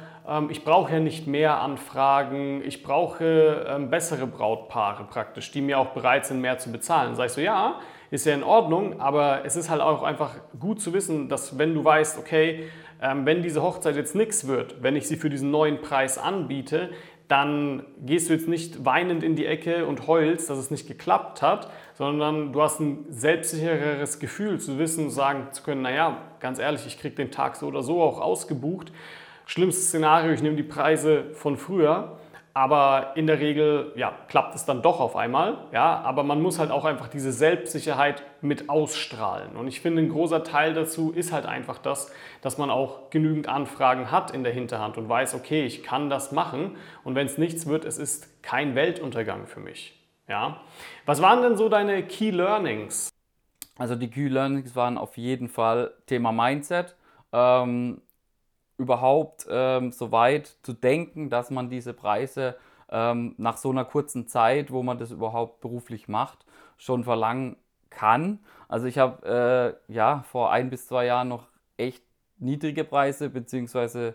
ich 0.49 0.65
brauche 0.65 0.93
ja 0.93 0.99
nicht 0.99 1.27
mehr 1.27 1.61
Anfragen, 1.61 2.61
ich 2.65 2.83
brauche 2.83 3.65
ähm, 3.69 3.91
bessere 3.91 4.27
Brautpaare 4.27 5.05
praktisch, 5.05 5.53
die 5.53 5.61
mir 5.61 5.79
auch 5.79 5.91
bereit 5.91 6.27
sind, 6.27 6.41
mehr 6.41 6.59
zu 6.59 6.73
bezahlen. 6.73 7.15
Sag 7.15 7.27
ich 7.27 7.33
so, 7.33 7.41
ja, 7.41 7.79
ist 8.11 8.27
ja 8.27 8.35
in 8.35 8.43
Ordnung, 8.43 9.01
aber 9.01 9.45
es 9.45 9.55
ist 9.55 9.71
halt 9.71 9.81
auch 9.81 10.03
einfach 10.03 10.35
gut 10.59 10.81
zu 10.81 10.93
wissen, 10.93 11.29
dass 11.29 11.59
wenn 11.59 11.75
du 11.75 11.85
weißt, 11.85 12.19
okay, 12.19 12.65
ähm, 13.01 13.25
wenn 13.25 13.43
diese 13.43 13.63
Hochzeit 13.63 13.95
jetzt 13.95 14.17
nichts 14.17 14.49
wird, 14.49 14.83
wenn 14.83 14.97
ich 14.97 15.07
sie 15.07 15.17
für 15.17 15.31
diesen 15.31 15.53
neuen 15.53 15.81
Preis 15.81 16.19
anbiete, 16.19 16.91
dann 17.29 17.85
gehst 18.05 18.29
du 18.29 18.35
jetzt 18.35 18.49
nicht 18.49 18.85
weinend 18.85 19.23
in 19.23 19.37
die 19.37 19.47
Ecke 19.47 19.87
und 19.87 20.07
heulst, 20.07 20.49
dass 20.51 20.59
es 20.59 20.71
nicht 20.71 20.87
geklappt 20.87 21.43
hat, 21.43 21.71
sondern 21.95 22.53
du 22.53 22.63
hast 22.63 22.81
ein 22.81 23.05
selbstsichereres 23.11 24.19
Gefühl 24.19 24.59
zu 24.61 24.79
wissen, 24.79 25.11
sagen 25.11 25.49
zu 25.53 25.63
können, 25.63 25.83
naja, 25.83 26.19
ganz 26.41 26.59
ehrlich, 26.59 26.87
ich 26.87 26.99
kriege 26.99 27.17
den 27.17 27.31
Tag 27.31 27.57
so 27.57 27.67
oder 27.67 27.83
so 27.83 28.03
auch 28.03 28.21
ausgebucht 28.21 28.93
Schlimmstes 29.47 29.89
Szenario, 29.89 30.33
ich 30.33 30.43
nehme 30.43 30.57
die 30.57 30.65
Preise 30.65 31.33
von 31.35 31.57
früher, 31.57 32.19
aber 32.53 33.13
in 33.15 33.29
der 33.29 33.39
Regel 33.39 33.93
ja, 33.95 34.13
klappt 34.29 34.57
es 34.57 34.65
dann 34.65 34.83
doch 34.83 34.99
auf 34.99 35.15
einmal. 35.15 35.59
Ja, 35.73 36.01
aber 36.01 36.25
man 36.25 36.43
muss 36.43 36.59
halt 36.59 36.73
auch 36.73 36.85
einfach 36.85 37.07
diese 37.07 37.31
Selbstsicherheit 37.31 38.25
mit 38.41 38.69
ausstrahlen. 38.69 39.55
Und 39.57 39.69
ich 39.69 39.81
finde, 39.81 40.03
ein 40.03 40.09
großer 40.09 40.43
Teil 40.43 40.75
dazu 40.75 41.13
ist 41.13 41.33
halt 41.33 41.47
einfach 41.47 41.79
das, 41.79 42.11
dass 42.41 42.59
man 42.59 42.71
auch 42.71 43.11
genügend 43.11 43.47
Anfragen 43.47 44.11
hat 44.11 44.33
in 44.33 44.43
der 44.43 44.53
Hinterhand 44.53 44.99
und 44.99 45.09
weiß, 45.09 45.35
okay, 45.35 45.65
ich 45.65 45.85
kann 45.85 46.11
das 46.11 46.33
machen. 46.33 46.77
Und 47.05 47.15
wenn 47.15 47.27
es 47.27 47.39
nichts 47.39 47.67
wird, 47.67 47.85
es 47.85 47.99
ist 47.99 48.43
kein 48.43 48.75
Weltuntergang 48.75 49.47
für 49.47 49.61
mich. 49.61 50.03
Ja. 50.27 50.63
Was 51.05 51.23
waren 51.23 51.43
denn 51.43 51.57
so 51.57 51.69
deine 51.69 52.03
Key 52.03 52.31
Learnings? 52.31 53.11
Also 53.79 53.95
die 53.95 54.11
Key 54.11 54.29
Learnings 54.29 54.75
waren 54.75 54.99
auf 54.99 55.17
jeden 55.17 55.49
Fall 55.49 55.93
Thema 56.07 56.33
Mindset. 56.33 56.97
Ähm, 57.33 58.01
überhaupt 58.79 59.47
ähm, 59.51 59.93
so 59.93 60.13
weit 60.13 60.57
zu 60.63 60.73
denken, 60.73 61.31
dass 61.31 61.51
man 61.51 61.71
diese 61.71 61.95
Preise 61.95 62.57
ähm, 62.91 63.35
nach 63.39 63.57
so 63.57 63.71
einer 63.71 63.85
kurzen 63.85 64.29
Zeit, 64.29 64.71
wo 64.71 64.83
man 64.83 64.99
das 64.99 65.11
überhaupt 65.11 65.61
beruflich 65.61 66.09
macht, 66.09 66.45
schon 66.77 67.05
verlangen 67.05 67.57
kann. 67.91 68.41
Also 68.69 68.87
ich 68.87 68.99
habe 68.99 69.79
äh, 69.89 69.93
ja 69.93 70.25
vor 70.31 70.51
ein 70.51 70.71
bis 70.71 70.87
zwei 70.87 71.07
Jahren 71.07 71.29
noch 71.29 71.45
echt 71.77 72.03
niedrige 72.39 72.85
Preise, 72.85 73.31
beziehungsweise 73.31 74.15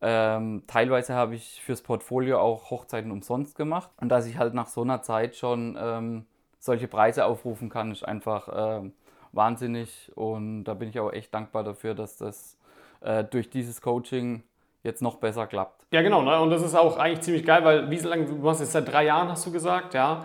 ähm, 0.00 0.62
teilweise 0.66 1.14
habe 1.14 1.34
ich 1.34 1.60
fürs 1.62 1.82
Portfolio 1.82 2.38
auch 2.38 2.70
Hochzeiten 2.70 3.10
umsonst 3.10 3.56
gemacht. 3.56 3.90
Und 4.00 4.10
dass 4.10 4.26
ich 4.26 4.38
halt 4.38 4.54
nach 4.54 4.68
so 4.68 4.82
einer 4.82 5.02
Zeit 5.02 5.34
schon 5.36 5.76
ähm, 5.80 6.26
solche 6.58 6.88
Preise 6.88 7.24
aufrufen 7.24 7.68
kann, 7.68 7.90
ist 7.90 8.04
einfach 8.04 8.48
äh, 8.48 8.90
wahnsinnig. 9.32 10.12
Und 10.14 10.64
da 10.64 10.74
bin 10.74 10.88
ich 10.88 11.00
auch 11.00 11.12
echt 11.12 11.34
dankbar 11.34 11.64
dafür, 11.64 11.94
dass 11.94 12.16
das 12.16 12.58
äh, 13.00 13.24
durch 13.24 13.50
dieses 13.50 13.80
Coaching 13.80 14.42
jetzt 14.82 15.02
noch 15.02 15.16
besser 15.16 15.46
klappt. 15.46 15.86
Ja, 15.92 16.02
genau. 16.02 16.22
Ne? 16.22 16.38
Und 16.40 16.50
das 16.50 16.62
ist 16.62 16.74
auch 16.74 16.98
eigentlich 16.98 17.20
ziemlich 17.20 17.44
geil, 17.44 17.64
weil 17.64 17.90
wie 17.90 17.96
lange, 17.98 18.26
du 18.26 18.48
hast 18.48 18.60
jetzt 18.60 18.72
seit 18.72 18.90
drei 18.90 19.04
Jahren, 19.04 19.28
hast 19.28 19.46
du 19.46 19.52
gesagt, 19.52 19.94
ja. 19.94 20.24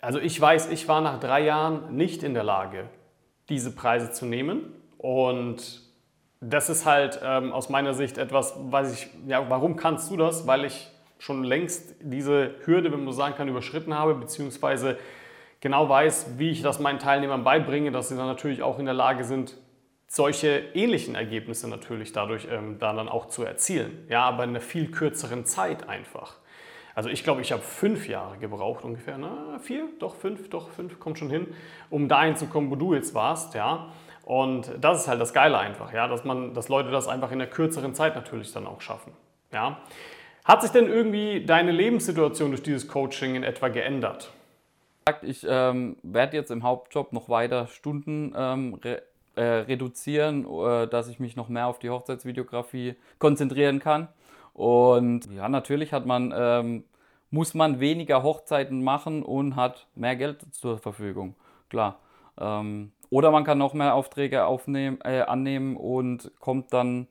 Also 0.00 0.18
ich 0.18 0.38
weiß, 0.38 0.70
ich 0.70 0.86
war 0.88 1.00
nach 1.00 1.18
drei 1.18 1.40
Jahren 1.40 1.96
nicht 1.96 2.22
in 2.22 2.34
der 2.34 2.44
Lage, 2.44 2.88
diese 3.48 3.74
Preise 3.74 4.10
zu 4.10 4.26
nehmen. 4.26 4.72
Und 4.98 5.80
das 6.40 6.68
ist 6.68 6.84
halt 6.84 7.20
ähm, 7.24 7.52
aus 7.52 7.70
meiner 7.70 7.94
Sicht 7.94 8.18
etwas, 8.18 8.54
weiß 8.70 8.92
ich, 8.92 9.08
ja, 9.26 9.48
warum 9.48 9.76
kannst 9.76 10.10
du 10.10 10.16
das? 10.16 10.46
Weil 10.46 10.66
ich 10.66 10.90
schon 11.18 11.42
längst 11.42 11.94
diese 12.00 12.54
Hürde, 12.64 12.92
wenn 12.92 13.04
man 13.04 13.12
so 13.12 13.18
sagen 13.18 13.34
kann, 13.34 13.48
überschritten 13.48 13.94
habe, 13.94 14.14
beziehungsweise 14.14 14.98
genau 15.60 15.88
weiß, 15.88 16.38
wie 16.38 16.50
ich 16.50 16.60
das 16.60 16.80
meinen 16.80 16.98
Teilnehmern 16.98 17.44
beibringe, 17.44 17.90
dass 17.90 18.10
sie 18.10 18.16
dann 18.16 18.26
natürlich 18.26 18.62
auch 18.62 18.78
in 18.78 18.84
der 18.84 18.92
Lage 18.92 19.24
sind, 19.24 19.56
solche 20.14 20.62
ähnlichen 20.74 21.16
Ergebnisse 21.16 21.68
natürlich 21.68 22.12
dadurch 22.12 22.46
ähm, 22.48 22.78
dann 22.78 23.08
auch 23.08 23.26
zu 23.26 23.42
erzielen. 23.42 24.06
Ja, 24.08 24.22
aber 24.22 24.44
in 24.44 24.50
einer 24.50 24.60
viel 24.60 24.92
kürzeren 24.92 25.44
Zeit 25.44 25.88
einfach. 25.88 26.36
Also 26.94 27.08
ich 27.08 27.24
glaube, 27.24 27.40
ich 27.40 27.50
habe 27.50 27.62
fünf 27.62 28.08
Jahre 28.08 28.38
gebraucht 28.38 28.84
ungefähr, 28.84 29.18
na, 29.18 29.58
vier, 29.58 29.88
doch 29.98 30.14
fünf, 30.14 30.48
doch 30.50 30.70
fünf, 30.70 31.00
kommt 31.00 31.18
schon 31.18 31.30
hin, 31.30 31.48
um 31.90 32.08
dahin 32.08 32.36
zu 32.36 32.46
kommen, 32.46 32.70
wo 32.70 32.76
du 32.76 32.94
jetzt 32.94 33.12
warst, 33.14 33.54
ja. 33.54 33.88
Und 34.24 34.70
das 34.80 35.02
ist 35.02 35.08
halt 35.08 35.20
das 35.20 35.32
Geile 35.34 35.58
einfach, 35.58 35.92
ja, 35.92 36.06
dass 36.06 36.22
man, 36.22 36.54
dass 36.54 36.68
Leute 36.68 36.92
das 36.92 37.08
einfach 37.08 37.32
in 37.32 37.40
einer 37.40 37.50
kürzeren 37.50 37.92
Zeit 37.92 38.14
natürlich 38.14 38.52
dann 38.52 38.68
auch 38.68 38.80
schaffen, 38.80 39.12
ja. 39.52 39.80
Hat 40.44 40.62
sich 40.62 40.70
denn 40.70 40.86
irgendwie 40.86 41.44
deine 41.44 41.72
Lebenssituation 41.72 42.50
durch 42.50 42.62
dieses 42.62 42.86
Coaching 42.86 43.34
in 43.34 43.42
etwa 43.42 43.66
geändert? 43.66 44.30
Ich 45.22 45.44
ähm, 45.48 45.96
werde 46.02 46.36
jetzt 46.36 46.50
im 46.52 46.62
Hauptjob 46.62 47.12
noch 47.12 47.28
weiter 47.28 47.66
Stunden 47.66 48.32
ähm, 48.36 48.78
äh, 49.36 49.42
reduzieren, 49.42 50.46
äh, 50.46 50.86
dass 50.86 51.08
ich 51.08 51.20
mich 51.20 51.36
noch 51.36 51.48
mehr 51.48 51.66
auf 51.66 51.78
die 51.78 51.90
Hochzeitsvideografie 51.90 52.94
konzentrieren 53.18 53.78
kann. 53.78 54.08
Und 54.52 55.30
ja, 55.32 55.48
natürlich 55.48 55.92
hat 55.92 56.06
man, 56.06 56.32
ähm, 56.36 56.84
muss 57.30 57.54
man 57.54 57.80
weniger 57.80 58.22
Hochzeiten 58.22 58.82
machen 58.82 59.22
und 59.22 59.56
hat 59.56 59.88
mehr 59.94 60.16
Geld 60.16 60.46
zur 60.54 60.78
Verfügung. 60.78 61.34
Klar. 61.68 61.98
Ähm, 62.38 62.92
oder 63.10 63.30
man 63.30 63.44
kann 63.44 63.58
noch 63.58 63.74
mehr 63.74 63.94
Aufträge 63.94 64.46
aufnehmen, 64.46 64.98
äh, 65.04 65.20
annehmen 65.20 65.76
und 65.76 66.32
kommt 66.40 66.72
dann 66.72 67.08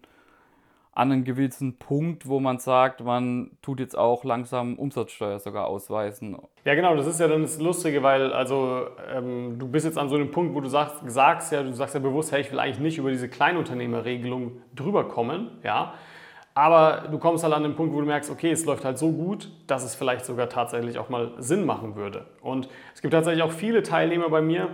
an 0.96 1.12
einen 1.12 1.24
gewissen 1.24 1.80
Punkt, 1.80 2.28
wo 2.28 2.40
man 2.40 2.60
sagt, 2.60 3.04
man 3.04 3.52
tut 3.64 3.80
jetzt 3.80 3.98
auch 3.98 4.24
langsam 4.24 4.76
Umsatzsteuer 4.76 5.40
sogar 5.40 5.66
ausweisen. 5.66 6.38
Ja, 6.66 6.76
genau, 6.76 6.96
das 6.96 7.08
ist 7.08 7.20
ja 7.20 7.28
dann 7.28 7.42
das 7.42 7.60
Lustige, 7.60 8.04
weil 8.04 8.32
also 8.32 8.86
ähm, 9.12 9.58
du 9.58 9.68
bist 9.68 9.86
jetzt 9.86 9.98
an 9.98 10.08
so 10.10 10.16
einem 10.16 10.30
Punkt, 10.30 10.54
wo 10.54 10.62
du 10.62 10.70
sagst, 10.70 10.98
sagst 11.08 11.52
ja, 11.52 11.64
du 11.64 11.74
sagst 11.74 11.96
ja 11.96 12.00
bewusst, 12.00 12.32
hey, 12.32 12.42
ich 12.42 12.52
will 12.52 12.60
eigentlich 12.60 12.80
nicht 12.80 12.98
über 13.00 13.10
diese 13.10 13.28
Kleinunternehmerregelung 13.28 14.62
drüber 14.76 15.08
kommen, 15.08 15.50
ja. 15.64 15.96
Aber 16.56 17.08
du 17.10 17.18
kommst 17.18 17.44
halt 17.44 17.54
an 17.56 17.64
den 17.64 17.76
Punkt, 17.76 17.96
wo 17.96 18.00
du 18.00 18.06
merkst, 18.06 18.30
okay, 18.30 18.52
es 18.52 18.64
läuft 18.66 18.86
halt 18.86 19.00
so 19.00 19.12
gut, 19.12 19.50
dass 19.66 19.84
es 19.84 19.96
vielleicht 19.96 20.26
sogar 20.26 20.50
tatsächlich 20.50 21.00
auch 21.00 21.10
mal 21.10 21.32
Sinn 21.40 21.66
machen 21.66 21.96
würde. 21.96 22.28
Und 22.42 22.70
es 22.94 23.02
gibt 23.02 23.16
tatsächlich 23.16 23.42
auch 23.42 23.52
viele 23.52 23.82
Teilnehmer 23.82 24.30
bei 24.30 24.44
mir, 24.44 24.70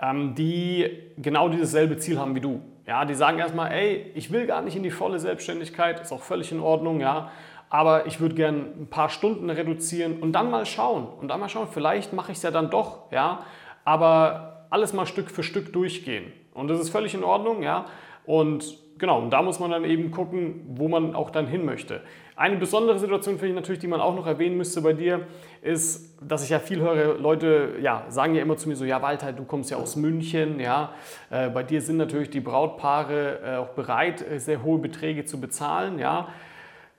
ähm, 0.00 0.36
die 0.36 0.88
genau 1.16 1.48
dieses 1.48 1.72
selbe 1.72 1.96
Ziel 1.96 2.20
haben 2.20 2.36
wie 2.36 2.40
du. 2.40 2.62
Ja, 2.86 3.04
die 3.04 3.14
sagen 3.14 3.38
erstmal, 3.38 3.72
ey, 3.72 4.12
ich 4.14 4.30
will 4.30 4.46
gar 4.46 4.62
nicht 4.62 4.76
in 4.76 4.82
die 4.82 4.90
volle 4.90 5.18
Selbstständigkeit, 5.18 6.00
ist 6.00 6.12
auch 6.12 6.22
völlig 6.22 6.52
in 6.52 6.60
Ordnung, 6.60 7.00
ja. 7.00 7.30
Aber 7.68 8.06
ich 8.06 8.20
würde 8.20 8.36
gerne 8.36 8.58
ein 8.58 8.86
paar 8.88 9.08
Stunden 9.08 9.50
reduzieren 9.50 10.20
und 10.20 10.32
dann 10.32 10.50
mal 10.50 10.66
schauen. 10.66 11.08
Und 11.08 11.28
dann 11.28 11.40
mal 11.40 11.48
schauen, 11.48 11.66
vielleicht 11.70 12.12
mache 12.12 12.30
ich 12.30 12.38
es 12.38 12.44
ja 12.44 12.52
dann 12.52 12.70
doch, 12.70 13.10
ja. 13.10 13.40
Aber 13.84 14.66
alles 14.70 14.92
mal 14.92 15.06
Stück 15.06 15.30
für 15.30 15.42
Stück 15.42 15.72
durchgehen. 15.72 16.32
Und 16.54 16.68
das 16.68 16.78
ist 16.78 16.90
völlig 16.90 17.14
in 17.14 17.24
Ordnung, 17.24 17.62
ja. 17.62 17.86
Und 18.24 18.78
genau, 18.98 19.20
und 19.20 19.30
da 19.30 19.42
muss 19.42 19.58
man 19.58 19.70
dann 19.70 19.84
eben 19.84 20.10
gucken, 20.10 20.62
wo 20.68 20.88
man 20.88 21.14
auch 21.14 21.30
dann 21.30 21.46
hin 21.46 21.64
möchte. 21.64 22.00
Eine 22.36 22.56
besondere 22.56 22.98
Situation 22.98 23.38
finde 23.38 23.48
ich 23.48 23.54
natürlich, 23.54 23.78
die 23.78 23.86
man 23.86 24.00
auch 24.00 24.14
noch 24.14 24.26
erwähnen 24.26 24.56
müsste 24.56 24.82
bei 24.82 24.92
dir, 24.92 25.26
ist, 25.62 26.14
dass 26.20 26.44
ich 26.44 26.50
ja 26.50 26.58
viel 26.58 26.80
höre, 26.80 27.18
Leute 27.18 27.76
ja, 27.80 28.04
sagen 28.08 28.34
ja 28.34 28.42
immer 28.42 28.56
zu 28.56 28.68
mir 28.68 28.76
so, 28.76 28.84
ja 28.84 29.00
Walter, 29.00 29.32
du 29.32 29.44
kommst 29.44 29.70
ja 29.70 29.78
aus 29.78 29.96
München, 29.96 30.60
ja, 30.60 30.92
äh, 31.30 31.48
bei 31.48 31.62
dir 31.62 31.80
sind 31.80 31.96
natürlich 31.96 32.28
die 32.30 32.40
Brautpaare 32.40 33.40
äh, 33.42 33.56
auch 33.56 33.70
bereit, 33.70 34.22
äh, 34.28 34.38
sehr 34.38 34.62
hohe 34.62 34.78
Beträge 34.78 35.24
zu 35.24 35.40
bezahlen, 35.40 35.98
ja. 35.98 36.28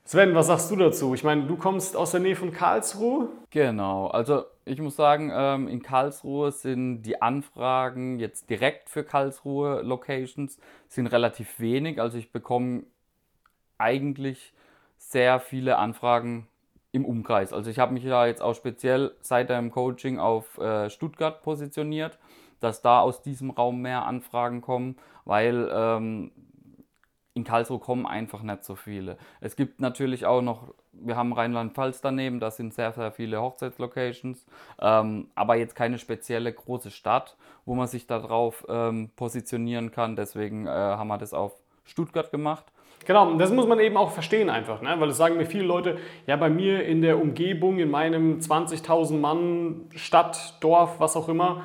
Sven, 0.07 0.33
was 0.35 0.47
sagst 0.47 0.71
du 0.71 0.77
dazu? 0.77 1.13
Ich 1.15 1.25
meine, 1.25 1.43
du 1.47 1.57
kommst 1.57 1.97
aus 1.97 2.11
der 2.11 2.21
Nähe 2.21 2.37
von 2.37 2.53
Karlsruhe. 2.53 3.27
Genau, 3.49 4.07
also 4.07 4.45
ich 4.63 4.79
muss 4.79 4.95
sagen, 4.95 5.33
ähm, 5.35 5.67
in 5.67 5.81
Karlsruhe 5.81 6.53
sind 6.53 7.01
die 7.01 7.21
Anfragen 7.21 8.17
jetzt 8.17 8.49
direkt 8.49 8.89
für 8.89 9.03
Karlsruhe 9.03 9.81
Locations 9.81 10.59
sind 10.87 11.07
relativ 11.07 11.59
wenig. 11.59 11.99
Also 11.99 12.17
ich 12.17 12.31
bekomme 12.31 12.83
eigentlich 13.77 14.53
sehr 14.97 15.41
viele 15.41 15.77
Anfragen 15.77 16.47
im 16.93 17.03
Umkreis. 17.03 17.51
Also 17.51 17.69
ich 17.69 17.77
habe 17.77 17.93
mich 17.93 18.05
ja 18.05 18.27
jetzt 18.27 18.41
auch 18.41 18.55
speziell 18.55 19.11
seit 19.19 19.49
dem 19.49 19.71
Coaching 19.71 20.19
auf 20.19 20.57
äh, 20.57 20.89
Stuttgart 20.89 21.41
positioniert, 21.41 22.17
dass 22.61 22.81
da 22.81 23.01
aus 23.01 23.23
diesem 23.23 23.49
Raum 23.49 23.81
mehr 23.81 24.05
Anfragen 24.05 24.61
kommen, 24.61 24.95
weil 25.25 25.69
ähm, 25.69 26.31
in 27.37 27.43
Karlsruhe 27.43 27.77
kommen 27.77 28.07
einfach 28.07 28.41
nicht 28.41 28.65
so 28.65 28.75
viele. 28.75 29.17
Es 29.41 29.55
gibt 29.55 29.79
natürlich 29.79 30.25
auch 30.25 30.41
noch, 30.41 30.73
wir 30.91 31.15
haben 31.15 31.33
Rheinland-Pfalz 31.33 32.01
daneben, 32.01 32.39
da 32.39 32.49
sind 32.49 32.73
sehr, 32.73 32.91
sehr 32.91 33.11
viele 33.11 33.39
Hochzeitslocations, 33.39 34.45
ähm, 34.81 35.29
aber 35.35 35.55
jetzt 35.55 35.75
keine 35.75 35.99
spezielle 35.99 36.51
große 36.51 36.89
Stadt, 36.89 37.37
wo 37.65 37.75
man 37.75 37.87
sich 37.87 38.07
darauf 38.07 38.65
ähm, 38.67 39.11
positionieren 39.15 39.91
kann. 39.91 40.15
Deswegen 40.15 40.65
äh, 40.65 40.69
haben 40.69 41.07
wir 41.07 41.19
das 41.19 41.33
auf 41.33 41.53
Stuttgart 41.85 42.31
gemacht. 42.31 42.65
Genau, 43.05 43.35
das 43.35 43.51
muss 43.51 43.67
man 43.67 43.79
eben 43.79 43.95
auch 43.95 44.11
verstehen 44.11 44.49
einfach, 44.49 44.81
ne? 44.81 44.95
weil 44.97 45.09
es 45.09 45.17
sagen 45.17 45.37
mir 45.37 45.45
viele 45.45 45.63
Leute, 45.63 45.97
ja 46.25 46.35
bei 46.35 46.49
mir 46.49 46.83
in 46.85 47.03
der 47.03 47.21
Umgebung, 47.21 47.77
in 47.77 47.91
meinem 47.91 48.39
20.000 48.39 49.19
Mann 49.19 49.89
Stadt, 49.95 50.55
Dorf, 50.59 50.99
was 50.99 51.15
auch 51.15 51.29
immer, 51.29 51.61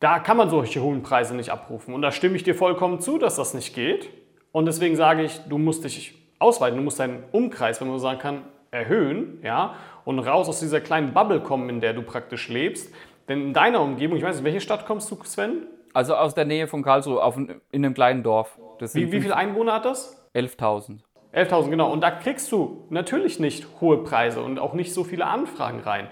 da 0.00 0.18
kann 0.18 0.38
man 0.38 0.48
solche 0.48 0.80
hohen 0.80 1.02
Preise 1.02 1.36
nicht 1.36 1.50
abrufen. 1.50 1.92
Und 1.92 2.00
da 2.00 2.10
stimme 2.10 2.36
ich 2.36 2.42
dir 2.42 2.54
vollkommen 2.54 3.00
zu, 3.00 3.18
dass 3.18 3.36
das 3.36 3.52
nicht 3.52 3.74
geht. 3.74 4.08
Und 4.52 4.66
deswegen 4.66 4.96
sage 4.96 5.22
ich, 5.22 5.40
du 5.48 5.58
musst 5.58 5.84
dich 5.84 6.14
ausweiten, 6.38 6.76
du 6.76 6.82
musst 6.82 7.00
deinen 7.00 7.24
Umkreis, 7.32 7.80
wenn 7.80 7.88
man 7.88 7.98
so 7.98 8.02
sagen 8.02 8.18
kann, 8.18 8.42
erhöhen 8.70 9.40
ja, 9.42 9.74
und 10.04 10.18
raus 10.18 10.48
aus 10.48 10.60
dieser 10.60 10.80
kleinen 10.80 11.12
Bubble 11.12 11.40
kommen, 11.40 11.68
in 11.68 11.80
der 11.80 11.94
du 11.94 12.02
praktisch 12.02 12.48
lebst. 12.48 12.92
Denn 13.28 13.42
in 13.42 13.52
deiner 13.52 13.80
Umgebung, 13.80 14.16
ich 14.16 14.24
weiß 14.24 14.36
nicht, 14.36 14.44
welche 14.44 14.60
Stadt 14.60 14.86
kommst 14.86 15.10
du, 15.10 15.18
Sven? 15.24 15.66
Also 15.94 16.14
aus 16.14 16.34
der 16.34 16.44
Nähe 16.44 16.66
von 16.66 16.82
Karlsruhe, 16.82 17.22
auf, 17.22 17.36
in 17.36 17.60
einem 17.72 17.94
kleinen 17.94 18.22
Dorf. 18.22 18.58
Wie, 18.92 19.10
wie 19.12 19.20
viele 19.20 19.36
Einwohner 19.36 19.74
hat 19.74 19.84
das? 19.84 20.28
11.000. 20.34 20.98
11.000, 21.34 21.70
genau. 21.70 21.90
Und 21.92 22.00
da 22.00 22.10
kriegst 22.10 22.50
du 22.52 22.86
natürlich 22.90 23.38
nicht 23.40 23.66
hohe 23.80 23.98
Preise 23.98 24.42
und 24.42 24.58
auch 24.58 24.72
nicht 24.72 24.94
so 24.94 25.04
viele 25.04 25.26
Anfragen 25.26 25.80
rein. 25.80 26.08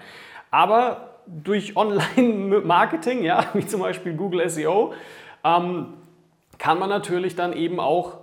Aber 0.51 1.21
durch 1.25 1.75
Online-Marketing, 1.75 3.23
ja, 3.23 3.45
wie 3.53 3.65
zum 3.65 3.81
Beispiel 3.81 4.13
Google 4.13 4.47
SEO, 4.49 4.93
ähm, 5.43 5.93
kann 6.57 6.79
man 6.79 6.89
natürlich 6.89 7.35
dann 7.35 7.53
eben 7.53 7.79
auch 7.79 8.16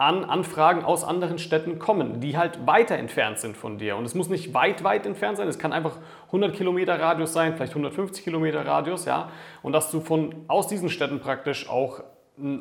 an 0.00 0.24
Anfragen 0.24 0.84
aus 0.84 1.02
anderen 1.02 1.40
Städten 1.40 1.80
kommen, 1.80 2.20
die 2.20 2.36
halt 2.36 2.66
weiter 2.68 2.96
entfernt 2.96 3.40
sind 3.40 3.56
von 3.56 3.78
dir. 3.78 3.96
Und 3.96 4.04
es 4.04 4.14
muss 4.14 4.28
nicht 4.28 4.54
weit, 4.54 4.84
weit 4.84 5.04
entfernt 5.06 5.38
sein, 5.38 5.48
es 5.48 5.58
kann 5.58 5.72
einfach 5.72 5.96
100 6.26 6.54
Kilometer 6.54 7.00
Radius 7.00 7.32
sein, 7.32 7.56
vielleicht 7.56 7.72
150 7.72 8.22
Kilometer 8.22 8.64
Radius, 8.64 9.06
ja. 9.06 9.28
Und 9.60 9.72
dass 9.72 9.90
du 9.90 10.00
von 10.00 10.36
aus 10.46 10.68
diesen 10.68 10.88
Städten 10.88 11.18
praktisch 11.18 11.68
auch 11.68 12.04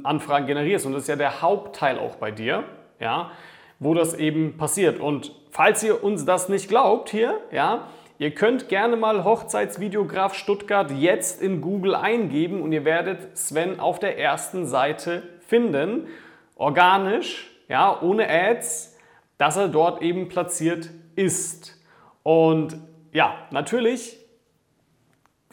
Anfragen 0.03 0.47
generierst. 0.47 0.87
Und 0.87 0.93
das 0.93 1.03
ist 1.03 1.09
ja 1.09 1.15
der 1.15 1.43
Hauptteil 1.43 1.99
auch 1.99 2.15
bei 2.15 2.31
dir, 2.31 2.63
ja, 2.99 3.29
wo 3.77 3.93
das 3.93 4.15
eben 4.15 4.57
passiert. 4.57 4.99
Und 4.99 5.31
falls 5.51 5.83
ihr 5.83 6.03
uns 6.03 6.25
das 6.25 6.49
nicht 6.49 6.67
glaubt 6.67 7.09
hier, 7.09 7.39
ja, 7.51 7.87
ihr 8.17 8.31
könnt 8.31 8.67
gerne 8.67 8.95
mal 8.95 9.23
Hochzeitsvideograf 9.23 10.33
Stuttgart 10.33 10.89
jetzt 10.89 11.39
in 11.43 11.61
Google 11.61 11.93
eingeben 11.93 12.63
und 12.63 12.71
ihr 12.71 12.83
werdet 12.83 13.37
Sven 13.37 13.79
auf 13.79 13.99
der 13.99 14.17
ersten 14.17 14.65
Seite 14.65 15.21
finden 15.45 16.07
organisch, 16.57 17.49
ja, 17.67 18.01
ohne 18.01 18.29
Ads, 18.29 18.97
dass 19.37 19.57
er 19.57 19.67
dort 19.67 20.01
eben 20.01 20.27
platziert 20.29 20.89
ist. 21.15 21.79
Und 22.23 22.77
ja, 23.11 23.35
natürlich 23.51 24.17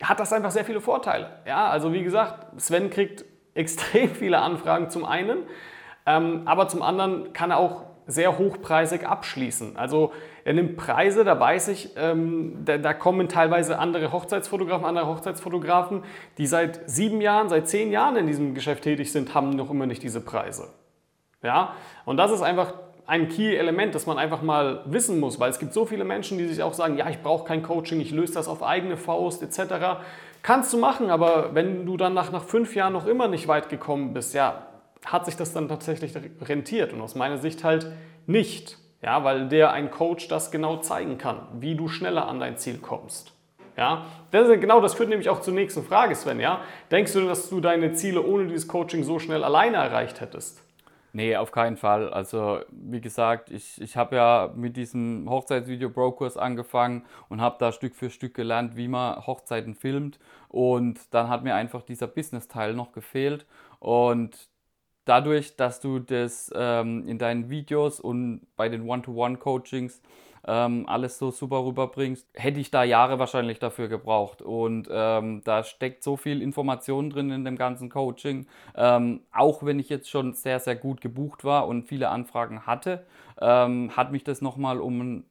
hat 0.02 0.20
das 0.20 0.32
einfach 0.32 0.50
sehr 0.50 0.64
viele 0.64 0.80
Vorteile. 0.80 1.38
Ja, 1.46 1.68
also 1.68 1.92
wie 1.92 2.02
gesagt, 2.02 2.60
Sven 2.60 2.90
kriegt 2.90 3.24
extrem 3.54 4.10
viele 4.10 4.38
Anfragen 4.38 4.90
zum 4.90 5.04
einen, 5.04 5.38
ähm, 6.06 6.42
aber 6.44 6.68
zum 6.68 6.82
anderen 6.82 7.32
kann 7.32 7.50
er 7.50 7.58
auch 7.58 7.82
sehr 8.06 8.36
hochpreisig 8.36 9.06
abschließen. 9.06 9.76
Also 9.76 10.12
er 10.44 10.52
nimmt 10.52 10.76
Preise, 10.76 11.24
da 11.24 11.38
weiß 11.40 11.68
ich, 11.68 11.90
ähm, 11.96 12.64
da, 12.64 12.76
da, 12.76 12.92
kommen 12.92 13.28
teilweise 13.28 13.78
andere 13.78 14.12
Hochzeitsfotografen, 14.12 14.84
andere 14.84 15.06
Hochzeitsfotografen, 15.06 16.02
die 16.36 16.46
seit 16.46 16.88
sieben 16.90 17.22
Jahren, 17.22 17.48
seit 17.48 17.66
zehn 17.68 17.90
Jahren 17.90 18.16
in 18.16 18.26
diesem 18.26 18.54
Geschäft 18.54 18.84
tätig 18.84 19.10
sind, 19.10 19.34
haben 19.34 19.50
noch 19.50 19.70
immer 19.70 19.86
nicht 19.86 20.02
diese 20.02 20.20
Preise. 20.20 20.68
Ja? 21.44 21.74
Und 22.04 22.16
das 22.16 22.32
ist 22.32 22.42
einfach 22.42 22.74
ein 23.06 23.28
Key-Element, 23.28 23.94
das 23.94 24.06
man 24.06 24.18
einfach 24.18 24.42
mal 24.42 24.80
wissen 24.86 25.20
muss, 25.20 25.38
weil 25.38 25.50
es 25.50 25.58
gibt 25.58 25.74
so 25.74 25.84
viele 25.84 26.04
Menschen, 26.04 26.38
die 26.38 26.48
sich 26.48 26.62
auch 26.62 26.72
sagen, 26.72 26.96
ja, 26.96 27.08
ich 27.10 27.22
brauche 27.22 27.44
kein 27.44 27.62
Coaching, 27.62 28.00
ich 28.00 28.10
löse 28.10 28.34
das 28.34 28.48
auf 28.48 28.62
eigene 28.62 28.96
Faust 28.96 29.42
etc. 29.42 30.00
Kannst 30.42 30.72
du 30.72 30.78
machen, 30.78 31.10
aber 31.10 31.54
wenn 31.54 31.84
du 31.86 31.96
dann 31.96 32.14
nach, 32.14 32.32
nach 32.32 32.44
fünf 32.44 32.74
Jahren 32.74 32.94
noch 32.94 33.06
immer 33.06 33.28
nicht 33.28 33.46
weit 33.46 33.68
gekommen 33.68 34.14
bist, 34.14 34.34
ja, 34.34 34.66
hat 35.04 35.26
sich 35.26 35.36
das 35.36 35.52
dann 35.52 35.68
tatsächlich 35.68 36.14
rentiert? 36.40 36.94
Und 36.94 37.02
aus 37.02 37.14
meiner 37.14 37.36
Sicht 37.36 37.62
halt 37.62 37.86
nicht, 38.26 38.78
ja, 39.02 39.22
weil 39.22 39.48
der 39.48 39.72
ein 39.72 39.90
Coach 39.90 40.28
das 40.28 40.50
genau 40.50 40.78
zeigen 40.78 41.18
kann, 41.18 41.40
wie 41.60 41.74
du 41.74 41.88
schneller 41.88 42.26
an 42.26 42.40
dein 42.40 42.56
Ziel 42.56 42.78
kommst. 42.78 43.32
Ja? 43.76 44.06
Das 44.30 44.48
ist, 44.48 44.60
genau 44.60 44.80
das 44.80 44.94
führt 44.94 45.10
nämlich 45.10 45.28
auch 45.28 45.40
zur 45.40 45.52
nächsten 45.52 45.84
Frage, 45.84 46.14
Sven. 46.14 46.40
Ja? 46.40 46.60
Denkst 46.90 47.12
du, 47.12 47.26
dass 47.26 47.50
du 47.50 47.60
deine 47.60 47.92
Ziele 47.92 48.22
ohne 48.22 48.46
dieses 48.46 48.66
Coaching 48.66 49.04
so 49.04 49.18
schnell 49.18 49.44
alleine 49.44 49.76
erreicht 49.76 50.22
hättest? 50.22 50.63
Nee, 51.16 51.36
auf 51.36 51.52
keinen 51.52 51.76
Fall. 51.76 52.12
Also 52.12 52.60
wie 52.72 53.00
gesagt, 53.00 53.50
ich, 53.52 53.80
ich 53.80 53.96
habe 53.96 54.16
ja 54.16 54.52
mit 54.56 54.76
diesem 54.76 55.30
Hochzeitsvideo-Brokers 55.30 56.36
angefangen 56.36 57.04
und 57.28 57.40
habe 57.40 57.54
da 57.60 57.70
Stück 57.70 57.94
für 57.94 58.10
Stück 58.10 58.34
gelernt, 58.34 58.76
wie 58.76 58.88
man 58.88 59.24
Hochzeiten 59.24 59.76
filmt. 59.76 60.18
Und 60.48 61.14
dann 61.14 61.28
hat 61.28 61.44
mir 61.44 61.54
einfach 61.54 61.82
dieser 61.82 62.08
Business-Teil 62.08 62.74
noch 62.74 62.90
gefehlt. 62.90 63.46
Und 63.78 64.48
dadurch, 65.04 65.56
dass 65.56 65.80
du 65.80 66.00
das 66.00 66.52
ähm, 66.56 67.06
in 67.06 67.18
deinen 67.18 67.48
Videos 67.48 68.00
und 68.00 68.46
bei 68.56 68.68
den 68.68 68.88
One-to-One-Coachings 68.88 70.02
ähm, 70.46 70.88
alles 70.88 71.18
so 71.18 71.30
super 71.30 71.64
rüberbringst, 71.64 72.26
hätte 72.34 72.60
ich 72.60 72.70
da 72.70 72.84
Jahre 72.84 73.18
wahrscheinlich 73.18 73.58
dafür 73.58 73.88
gebraucht. 73.88 74.42
Und 74.42 74.88
ähm, 74.90 75.42
da 75.44 75.64
steckt 75.64 76.02
so 76.02 76.16
viel 76.16 76.42
Information 76.42 77.10
drin 77.10 77.30
in 77.30 77.44
dem 77.44 77.56
ganzen 77.56 77.88
Coaching. 77.88 78.46
Ähm, 78.76 79.20
auch 79.32 79.62
wenn 79.64 79.78
ich 79.78 79.88
jetzt 79.88 80.10
schon 80.10 80.34
sehr, 80.34 80.60
sehr 80.60 80.76
gut 80.76 81.00
gebucht 81.00 81.44
war 81.44 81.66
und 81.66 81.84
viele 81.84 82.08
Anfragen 82.08 82.66
hatte, 82.66 83.06
ähm, 83.40 83.96
hat 83.96 84.12
mich 84.12 84.24
das 84.24 84.40
nochmal 84.40 84.80
um 84.80 85.00
ein 85.00 85.24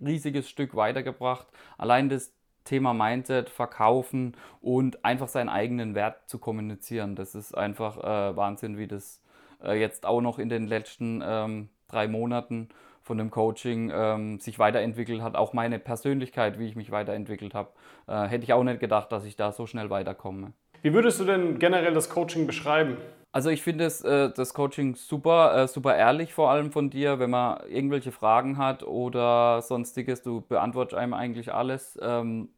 riesiges 0.00 0.48
Stück 0.48 0.74
weitergebracht. 0.76 1.46
Allein 1.76 2.08
das 2.08 2.32
Thema 2.64 2.92
Mindset, 2.92 3.48
Verkaufen 3.48 4.36
und 4.60 5.04
einfach 5.04 5.28
seinen 5.28 5.48
eigenen 5.48 5.94
Wert 5.94 6.28
zu 6.28 6.38
kommunizieren. 6.38 7.16
Das 7.16 7.34
ist 7.34 7.56
einfach 7.56 7.96
äh, 7.98 8.36
Wahnsinn, 8.36 8.76
wie 8.76 8.86
das 8.86 9.22
äh, 9.64 9.80
jetzt 9.80 10.04
auch 10.04 10.20
noch 10.20 10.38
in 10.38 10.50
den 10.50 10.66
letzten 10.66 11.22
ähm, 11.24 11.70
drei 11.88 12.08
Monaten 12.08 12.68
von 13.08 13.18
dem 13.18 13.30
Coaching 13.30 13.90
ähm, 13.92 14.38
sich 14.38 14.58
weiterentwickelt 14.58 15.22
hat. 15.22 15.34
Auch 15.34 15.54
meine 15.54 15.78
Persönlichkeit, 15.78 16.58
wie 16.58 16.66
ich 16.66 16.76
mich 16.76 16.90
weiterentwickelt 16.90 17.54
habe, 17.54 17.70
äh, 18.06 18.26
hätte 18.26 18.44
ich 18.44 18.52
auch 18.52 18.62
nicht 18.62 18.80
gedacht, 18.80 19.10
dass 19.10 19.24
ich 19.24 19.34
da 19.34 19.50
so 19.50 19.66
schnell 19.66 19.88
weiterkomme. 19.90 20.52
Wie 20.82 20.92
würdest 20.92 21.18
du 21.18 21.24
denn 21.24 21.58
generell 21.58 21.94
das 21.94 22.10
Coaching 22.10 22.46
beschreiben? 22.46 22.98
Also 23.32 23.48
ich 23.50 23.62
finde 23.62 23.84
das, 23.84 24.02
äh, 24.02 24.30
das 24.30 24.52
Coaching 24.52 24.94
super, 24.94 25.56
äh, 25.56 25.68
super 25.68 25.96
ehrlich 25.96 26.34
vor 26.34 26.50
allem 26.50 26.70
von 26.70 26.90
dir, 26.90 27.18
wenn 27.18 27.30
man 27.30 27.60
irgendwelche 27.68 28.12
Fragen 28.12 28.58
hat 28.58 28.82
oder 28.82 29.62
sonstiges, 29.62 30.22
du 30.22 30.42
beantwortest 30.42 30.94
einem 30.94 31.14
eigentlich 31.14 31.52
alles 31.52 31.98
ähm, 32.02 32.50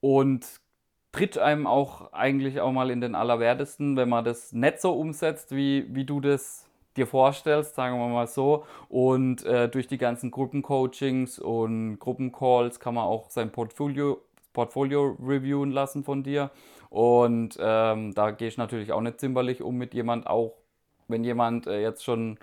und 0.00 0.46
tritt 1.12 1.38
einem 1.38 1.66
auch 1.66 2.12
eigentlich 2.12 2.60
auch 2.60 2.72
mal 2.72 2.90
in 2.90 3.00
den 3.00 3.14
Allerwertesten, 3.14 3.96
wenn 3.96 4.08
man 4.08 4.24
das 4.24 4.52
nicht 4.52 4.80
so 4.80 4.92
umsetzt, 4.92 5.56
wie, 5.56 5.86
wie 5.94 6.04
du 6.04 6.20
das 6.20 6.69
dir 6.96 7.06
vorstellst, 7.06 7.74
sagen 7.74 7.98
wir 7.98 8.08
mal 8.08 8.26
so. 8.26 8.64
Und 8.88 9.44
äh, 9.44 9.68
durch 9.68 9.86
die 9.86 9.98
ganzen 9.98 10.30
Gruppencoachings 10.30 11.38
und 11.38 11.98
Gruppencalls 11.98 12.80
kann 12.80 12.94
man 12.94 13.04
auch 13.04 13.30
sein 13.30 13.52
Portfolio, 13.52 14.20
Portfolio 14.52 15.16
reviewen 15.22 15.70
lassen 15.70 16.04
von 16.04 16.22
dir. 16.22 16.50
Und 16.90 17.56
ähm, 17.60 18.14
da 18.14 18.32
gehe 18.32 18.48
ich 18.48 18.58
natürlich 18.58 18.92
auch 18.92 19.00
nicht 19.00 19.20
zimperlich 19.20 19.62
um 19.62 19.76
mit 19.76 19.94
jemand, 19.94 20.26
auch 20.26 20.54
wenn 21.08 21.24
jemand 21.24 21.66
äh, 21.66 21.80
jetzt 21.82 22.04
schon 22.04 22.38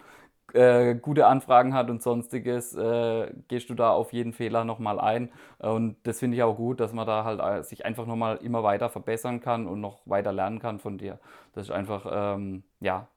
äh, 0.54 0.96
gute 0.96 1.28
Anfragen 1.28 1.74
hat 1.74 1.90
und 1.90 2.02
sonstiges, 2.02 2.74
äh, 2.76 3.34
gehst 3.48 3.70
du 3.70 3.74
da 3.76 3.92
auf 3.92 4.14
jeden 4.14 4.34
Fehler 4.34 4.64
nochmal 4.64 5.00
ein. 5.00 5.32
Und 5.60 5.98
das 6.04 6.20
finde 6.20 6.38
ich 6.38 6.44
auch 6.44 6.56
gut, 6.56 6.80
dass 6.80 6.94
man 6.94 7.06
da 7.08 7.24
halt 7.26 7.40
äh, 7.42 7.64
sich 7.64 7.86
einfach 7.86 8.06
nochmal 8.06 8.38
immer 8.38 8.64
weiter 8.64 8.90
verbessern 8.90 9.42
kann 9.42 9.68
und 9.68 9.82
noch 9.82 10.02
weiter 10.06 10.32
lernen 10.32 10.60
kann 10.60 10.80
von 10.80 10.98
dir. 10.98 11.20
Das 11.54 11.66
ist 11.66 11.72
einfach, 11.72 12.06
ähm, 12.10 12.64
ja, 12.80 13.08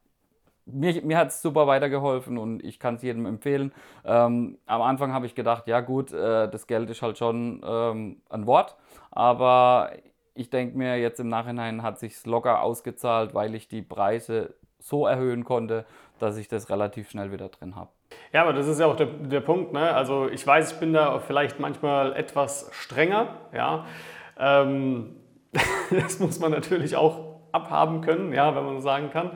mir, 0.73 1.03
mir 1.03 1.19
hat 1.19 1.29
es 1.29 1.43
super 1.43 1.67
weitergeholfen 1.67 2.39
und 2.39 2.65
ich 2.65 2.79
kann 2.79 2.97
es 2.97 3.03
jedem 3.03 3.27
empfehlen. 3.27 3.73
Ähm, 4.05 4.59
am 4.67 4.83
Anfang 4.83 5.12
habe 5.12 5.27
ich 5.27 5.35
gedacht, 5.35 5.67
ja 5.67 5.81
gut, 5.81 6.12
äh, 6.12 6.49
das 6.49 6.67
Geld 6.67 6.91
ist 6.91 7.03
halt 7.03 7.19
schon 7.19 7.62
ähm, 7.65 8.23
ein 8.29 8.47
Wort, 8.47 8.77
aber 9.11 9.93
ich 10.35 10.50
denke 10.50 10.79
mir, 10.79 10.99
jetzt 10.99 11.21
im 11.21 11.29
Nachhinein 11.29 11.83
hat 11.83 11.99
sich 11.99 12.25
locker 12.25 12.62
ausgezahlt, 12.62 13.35
weil 13.35 13.55
ich 13.55 13.69
die 13.69 13.83
Preise 13.83 14.55
so 14.79 15.07
erhöhen 15.07 15.45
konnte, 15.45 15.85
dass 16.19 16.37
ich 16.37 16.49
das 16.49 16.71
relativ 16.71 17.11
schnell 17.11 17.33
wieder 17.33 17.49
drin 17.49 17.77
habe. 17.77 17.91
Ja, 18.33 18.43
aber 18.43 18.53
das 18.53 18.67
ist 18.67 18.81
ja 18.81 18.87
auch 18.87 18.97
der, 18.97 19.07
der 19.07 19.41
Punkt. 19.41 19.73
Ne? 19.73 19.95
Also 19.95 20.29
ich 20.29 20.47
weiß, 20.47 20.73
ich 20.73 20.79
bin 20.79 20.93
da 20.93 21.19
vielleicht 21.19 21.61
manchmal 21.61 22.15
etwas 22.15 22.71
strenger. 22.73 23.37
Ja, 23.52 23.85
ähm, 24.39 25.17
das 25.91 26.19
muss 26.19 26.39
man 26.41 26.50
natürlich 26.50 26.97
auch 26.97 27.30
abhaben 27.52 28.00
können, 28.00 28.33
ja, 28.33 28.54
wenn 28.54 28.65
man 28.65 28.76
so 28.76 28.83
sagen 28.83 29.11
kann. 29.11 29.33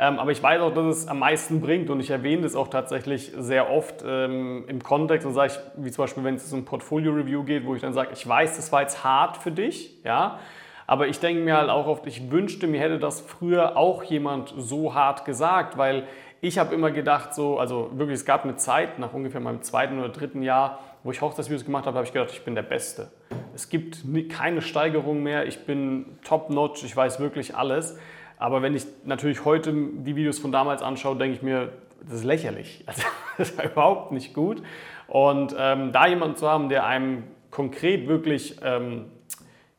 Ähm, 0.00 0.20
aber 0.20 0.30
ich 0.30 0.40
weiß 0.40 0.60
auch, 0.60 0.72
dass 0.72 0.86
es 0.86 1.08
am 1.08 1.18
meisten 1.18 1.60
bringt 1.60 1.90
und 1.90 1.98
ich 1.98 2.10
erwähne 2.10 2.42
das 2.42 2.54
auch 2.54 2.68
tatsächlich 2.68 3.32
sehr 3.36 3.68
oft 3.68 4.04
ähm, 4.06 4.64
im 4.68 4.80
Kontext 4.80 5.26
und 5.26 5.34
sage 5.34 5.52
ich, 5.52 5.84
wie 5.84 5.90
zum 5.90 6.04
Beispiel, 6.04 6.22
wenn 6.22 6.36
es 6.36 6.52
um 6.52 6.64
Portfolio-Review 6.64 7.42
geht, 7.42 7.66
wo 7.66 7.74
ich 7.74 7.80
dann 7.80 7.92
sage, 7.92 8.10
ich 8.12 8.26
weiß, 8.26 8.56
das 8.56 8.70
war 8.70 8.82
jetzt 8.82 9.02
hart 9.02 9.36
für 9.36 9.50
dich, 9.50 10.02
ja, 10.04 10.38
aber 10.86 11.08
ich 11.08 11.18
denke 11.18 11.42
mir 11.42 11.56
halt 11.56 11.68
auch 11.68 11.88
oft, 11.88 12.06
ich 12.06 12.30
wünschte, 12.30 12.68
mir 12.68 12.80
hätte 12.80 13.00
das 13.00 13.20
früher 13.20 13.76
auch 13.76 14.04
jemand 14.04 14.54
so 14.56 14.94
hart 14.94 15.24
gesagt, 15.24 15.76
weil 15.76 16.04
ich 16.40 16.58
habe 16.58 16.72
immer 16.72 16.92
gedacht, 16.92 17.34
so, 17.34 17.58
also 17.58 17.90
wirklich, 17.94 18.14
es 18.14 18.24
gab 18.24 18.44
eine 18.44 18.54
Zeit, 18.54 19.00
nach 19.00 19.12
ungefähr 19.12 19.40
meinem 19.40 19.62
zweiten 19.62 19.98
oder 19.98 20.10
dritten 20.10 20.42
Jahr, 20.42 20.78
wo 21.02 21.10
ich 21.10 21.20
Hochzeitsvideos 21.20 21.64
gemacht 21.64 21.86
habe, 21.86 21.96
habe 21.96 22.06
ich 22.06 22.12
gedacht, 22.12 22.30
ich 22.32 22.44
bin 22.44 22.54
der 22.54 22.62
Beste. 22.62 23.10
Es 23.52 23.68
gibt 23.68 24.04
keine 24.30 24.62
Steigerung 24.62 25.24
mehr, 25.24 25.46
ich 25.46 25.66
bin 25.66 26.06
top-notch, 26.24 26.84
ich 26.84 26.96
weiß 26.96 27.18
wirklich 27.18 27.56
alles. 27.56 27.98
Aber 28.38 28.62
wenn 28.62 28.74
ich 28.74 28.84
natürlich 29.04 29.44
heute 29.44 29.72
die 29.72 30.16
Videos 30.16 30.38
von 30.38 30.52
damals 30.52 30.82
anschaue, 30.82 31.16
denke 31.16 31.36
ich 31.36 31.42
mir, 31.42 31.72
das 32.02 32.20
ist 32.20 32.24
lächerlich. 32.24 32.84
Also, 32.86 33.02
das 33.36 33.50
ist 33.50 33.64
überhaupt 33.64 34.12
nicht 34.12 34.34
gut. 34.34 34.62
Und 35.06 35.54
ähm, 35.58 35.92
da 35.92 36.06
jemanden 36.06 36.36
zu 36.36 36.48
haben, 36.48 36.68
der 36.68 36.86
einem 36.86 37.24
konkret 37.50 38.08
wirklich 38.08 38.56
ähm, 38.62 39.06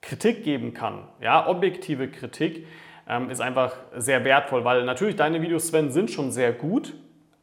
Kritik 0.01 0.43
geben 0.43 0.73
kann, 0.73 1.07
ja, 1.21 1.47
objektive 1.47 2.09
Kritik, 2.09 2.65
ähm, 3.07 3.29
ist 3.29 3.41
einfach 3.41 3.75
sehr 3.95 4.23
wertvoll, 4.23 4.63
weil 4.63 4.85
natürlich 4.85 5.15
deine 5.15 5.41
Videos, 5.41 5.67
Sven, 5.67 5.91
sind 5.91 6.11
schon 6.11 6.31
sehr 6.31 6.53
gut, 6.53 6.93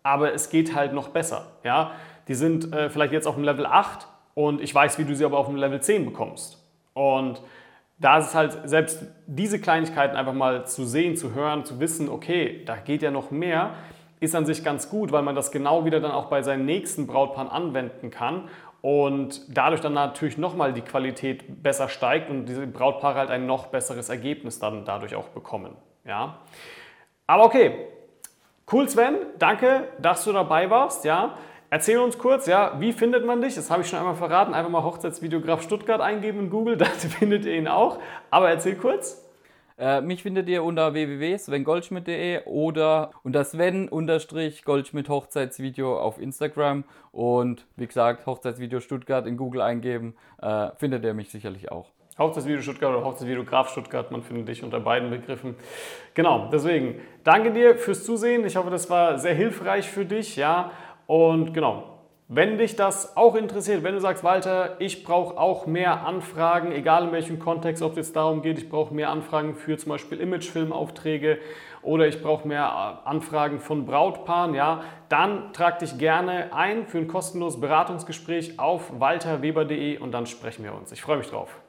aber 0.02 0.32
es 0.32 0.48
geht 0.48 0.74
halt 0.74 0.92
noch 0.92 1.08
besser. 1.08 1.52
Ja? 1.64 1.92
Die 2.28 2.34
sind 2.34 2.72
äh, 2.72 2.88
vielleicht 2.88 3.12
jetzt 3.12 3.26
auf 3.26 3.34
dem 3.34 3.44
Level 3.44 3.66
8 3.66 4.06
und 4.34 4.60
ich 4.60 4.74
weiß, 4.74 4.98
wie 4.98 5.04
du 5.04 5.14
sie 5.14 5.24
aber 5.24 5.38
auf 5.38 5.48
dem 5.48 5.56
Level 5.56 5.80
10 5.80 6.06
bekommst. 6.06 6.62
Und 6.94 7.42
da 7.98 8.18
ist 8.18 8.28
es 8.28 8.34
halt 8.34 8.58
selbst 8.64 9.04
diese 9.26 9.58
Kleinigkeiten 9.58 10.16
einfach 10.16 10.34
mal 10.34 10.66
zu 10.66 10.84
sehen, 10.84 11.16
zu 11.16 11.32
hören, 11.34 11.64
zu 11.64 11.80
wissen, 11.80 12.08
okay, 12.08 12.62
da 12.66 12.76
geht 12.76 13.02
ja 13.02 13.10
noch 13.10 13.30
mehr, 13.30 13.74
ist 14.20 14.34
an 14.34 14.46
sich 14.46 14.64
ganz 14.64 14.90
gut, 14.90 15.12
weil 15.12 15.22
man 15.22 15.34
das 15.34 15.50
genau 15.50 15.84
wieder 15.84 16.00
dann 16.00 16.10
auch 16.10 16.26
bei 16.26 16.42
seinen 16.42 16.66
nächsten 16.66 17.06
Brautpaaren 17.06 17.50
anwenden 17.50 18.10
kann 18.10 18.48
und 18.82 19.42
dadurch 19.48 19.80
dann 19.80 19.94
natürlich 19.94 20.38
nochmal 20.38 20.72
die 20.72 20.82
Qualität 20.82 21.62
besser 21.62 21.88
steigt 21.88 22.30
und 22.30 22.46
diese 22.46 22.66
Brautpaare 22.66 23.18
halt 23.18 23.30
ein 23.30 23.46
noch 23.46 23.66
besseres 23.66 24.08
Ergebnis 24.08 24.58
dann 24.58 24.84
dadurch 24.84 25.14
auch 25.14 25.28
bekommen. 25.28 25.76
Ja? 26.04 26.38
Aber 27.26 27.44
okay, 27.44 27.88
cool 28.72 28.88
Sven, 28.88 29.16
danke, 29.38 29.88
dass 29.98 30.24
du 30.24 30.32
dabei 30.32 30.70
warst. 30.70 31.04
Ja? 31.04 31.36
Erzähl 31.76 31.98
uns 31.98 32.16
kurz, 32.16 32.46
ja, 32.46 32.80
wie 32.80 32.94
findet 32.94 33.26
man 33.26 33.42
dich? 33.42 33.54
Das 33.54 33.70
habe 33.70 33.82
ich 33.82 33.88
schon 33.90 33.98
einmal 33.98 34.14
verraten. 34.14 34.54
Einfach 34.54 34.70
mal 34.70 34.82
Hochzeitsvideograf 34.82 35.60
Stuttgart 35.60 36.00
eingeben 36.00 36.40
in 36.40 36.48
Google, 36.48 36.76
da 36.78 36.86
findet 36.86 37.44
ihr 37.44 37.52
ihn 37.52 37.68
auch. 37.68 37.98
Aber 38.30 38.48
erzähl 38.48 38.76
kurz. 38.76 39.22
Äh, 39.76 40.00
mich 40.00 40.22
findet 40.22 40.48
ihr 40.48 40.64
unter 40.64 40.94
www.svengoldschmidt.de 40.94 42.46
oder 42.46 43.10
unter 43.24 43.44
Sven-Goldschmidt 43.44 45.10
Hochzeitsvideo 45.10 46.00
auf 46.00 46.18
Instagram. 46.18 46.84
Und 47.12 47.66
wie 47.76 47.86
gesagt, 47.86 48.24
Hochzeitsvideo 48.24 48.80
Stuttgart 48.80 49.26
in 49.26 49.36
Google 49.36 49.60
eingeben, 49.60 50.16
äh, 50.40 50.70
findet 50.76 51.04
ihr 51.04 51.12
mich 51.12 51.28
sicherlich 51.28 51.70
auch. 51.70 51.90
Hochzeitsvideo 52.18 52.62
Stuttgart 52.62 52.94
oder 52.94 53.04
Hochzeitsvideograf 53.04 53.68
Stuttgart, 53.68 54.10
man 54.10 54.22
findet 54.22 54.48
dich 54.48 54.64
unter 54.64 54.80
beiden 54.80 55.10
Begriffen. 55.10 55.54
Genau, 56.14 56.48
deswegen 56.50 57.02
danke 57.24 57.52
dir 57.52 57.76
fürs 57.76 58.04
Zusehen. 58.04 58.46
Ich 58.46 58.56
hoffe, 58.56 58.70
das 58.70 58.88
war 58.88 59.18
sehr 59.18 59.34
hilfreich 59.34 59.90
für 59.90 60.06
dich. 60.06 60.36
Ja, 60.36 60.70
und 61.06 61.52
genau, 61.54 61.96
wenn 62.28 62.58
dich 62.58 62.74
das 62.74 63.16
auch 63.16 63.36
interessiert, 63.36 63.84
wenn 63.84 63.94
du 63.94 64.00
sagst, 64.00 64.24
Walter, 64.24 64.80
ich 64.80 65.04
brauche 65.04 65.38
auch 65.38 65.66
mehr 65.66 66.04
Anfragen, 66.04 66.72
egal 66.72 67.04
in 67.04 67.12
welchem 67.12 67.38
Kontext, 67.38 67.84
ob 67.84 67.92
es 67.92 67.98
jetzt 67.98 68.16
darum 68.16 68.42
geht, 68.42 68.58
ich 68.58 68.68
brauche 68.68 68.92
mehr 68.92 69.10
Anfragen 69.10 69.54
für 69.54 69.78
zum 69.78 69.90
Beispiel 69.90 70.18
Imagefilmaufträge 70.18 71.38
oder 71.82 72.08
ich 72.08 72.20
brauche 72.20 72.48
mehr 72.48 73.00
äh, 73.04 73.08
Anfragen 73.08 73.60
von 73.60 73.86
Brautpaaren, 73.86 74.54
ja, 74.54 74.82
dann 75.08 75.52
trag 75.52 75.78
dich 75.78 75.98
gerne 75.98 76.52
ein 76.52 76.88
für 76.88 76.98
ein 76.98 77.06
kostenloses 77.06 77.60
Beratungsgespräch 77.60 78.58
auf 78.58 78.98
walterweber.de 78.98 79.98
und 79.98 80.10
dann 80.10 80.26
sprechen 80.26 80.64
wir 80.64 80.74
uns. 80.74 80.90
Ich 80.90 81.02
freue 81.02 81.18
mich 81.18 81.28
drauf. 81.28 81.60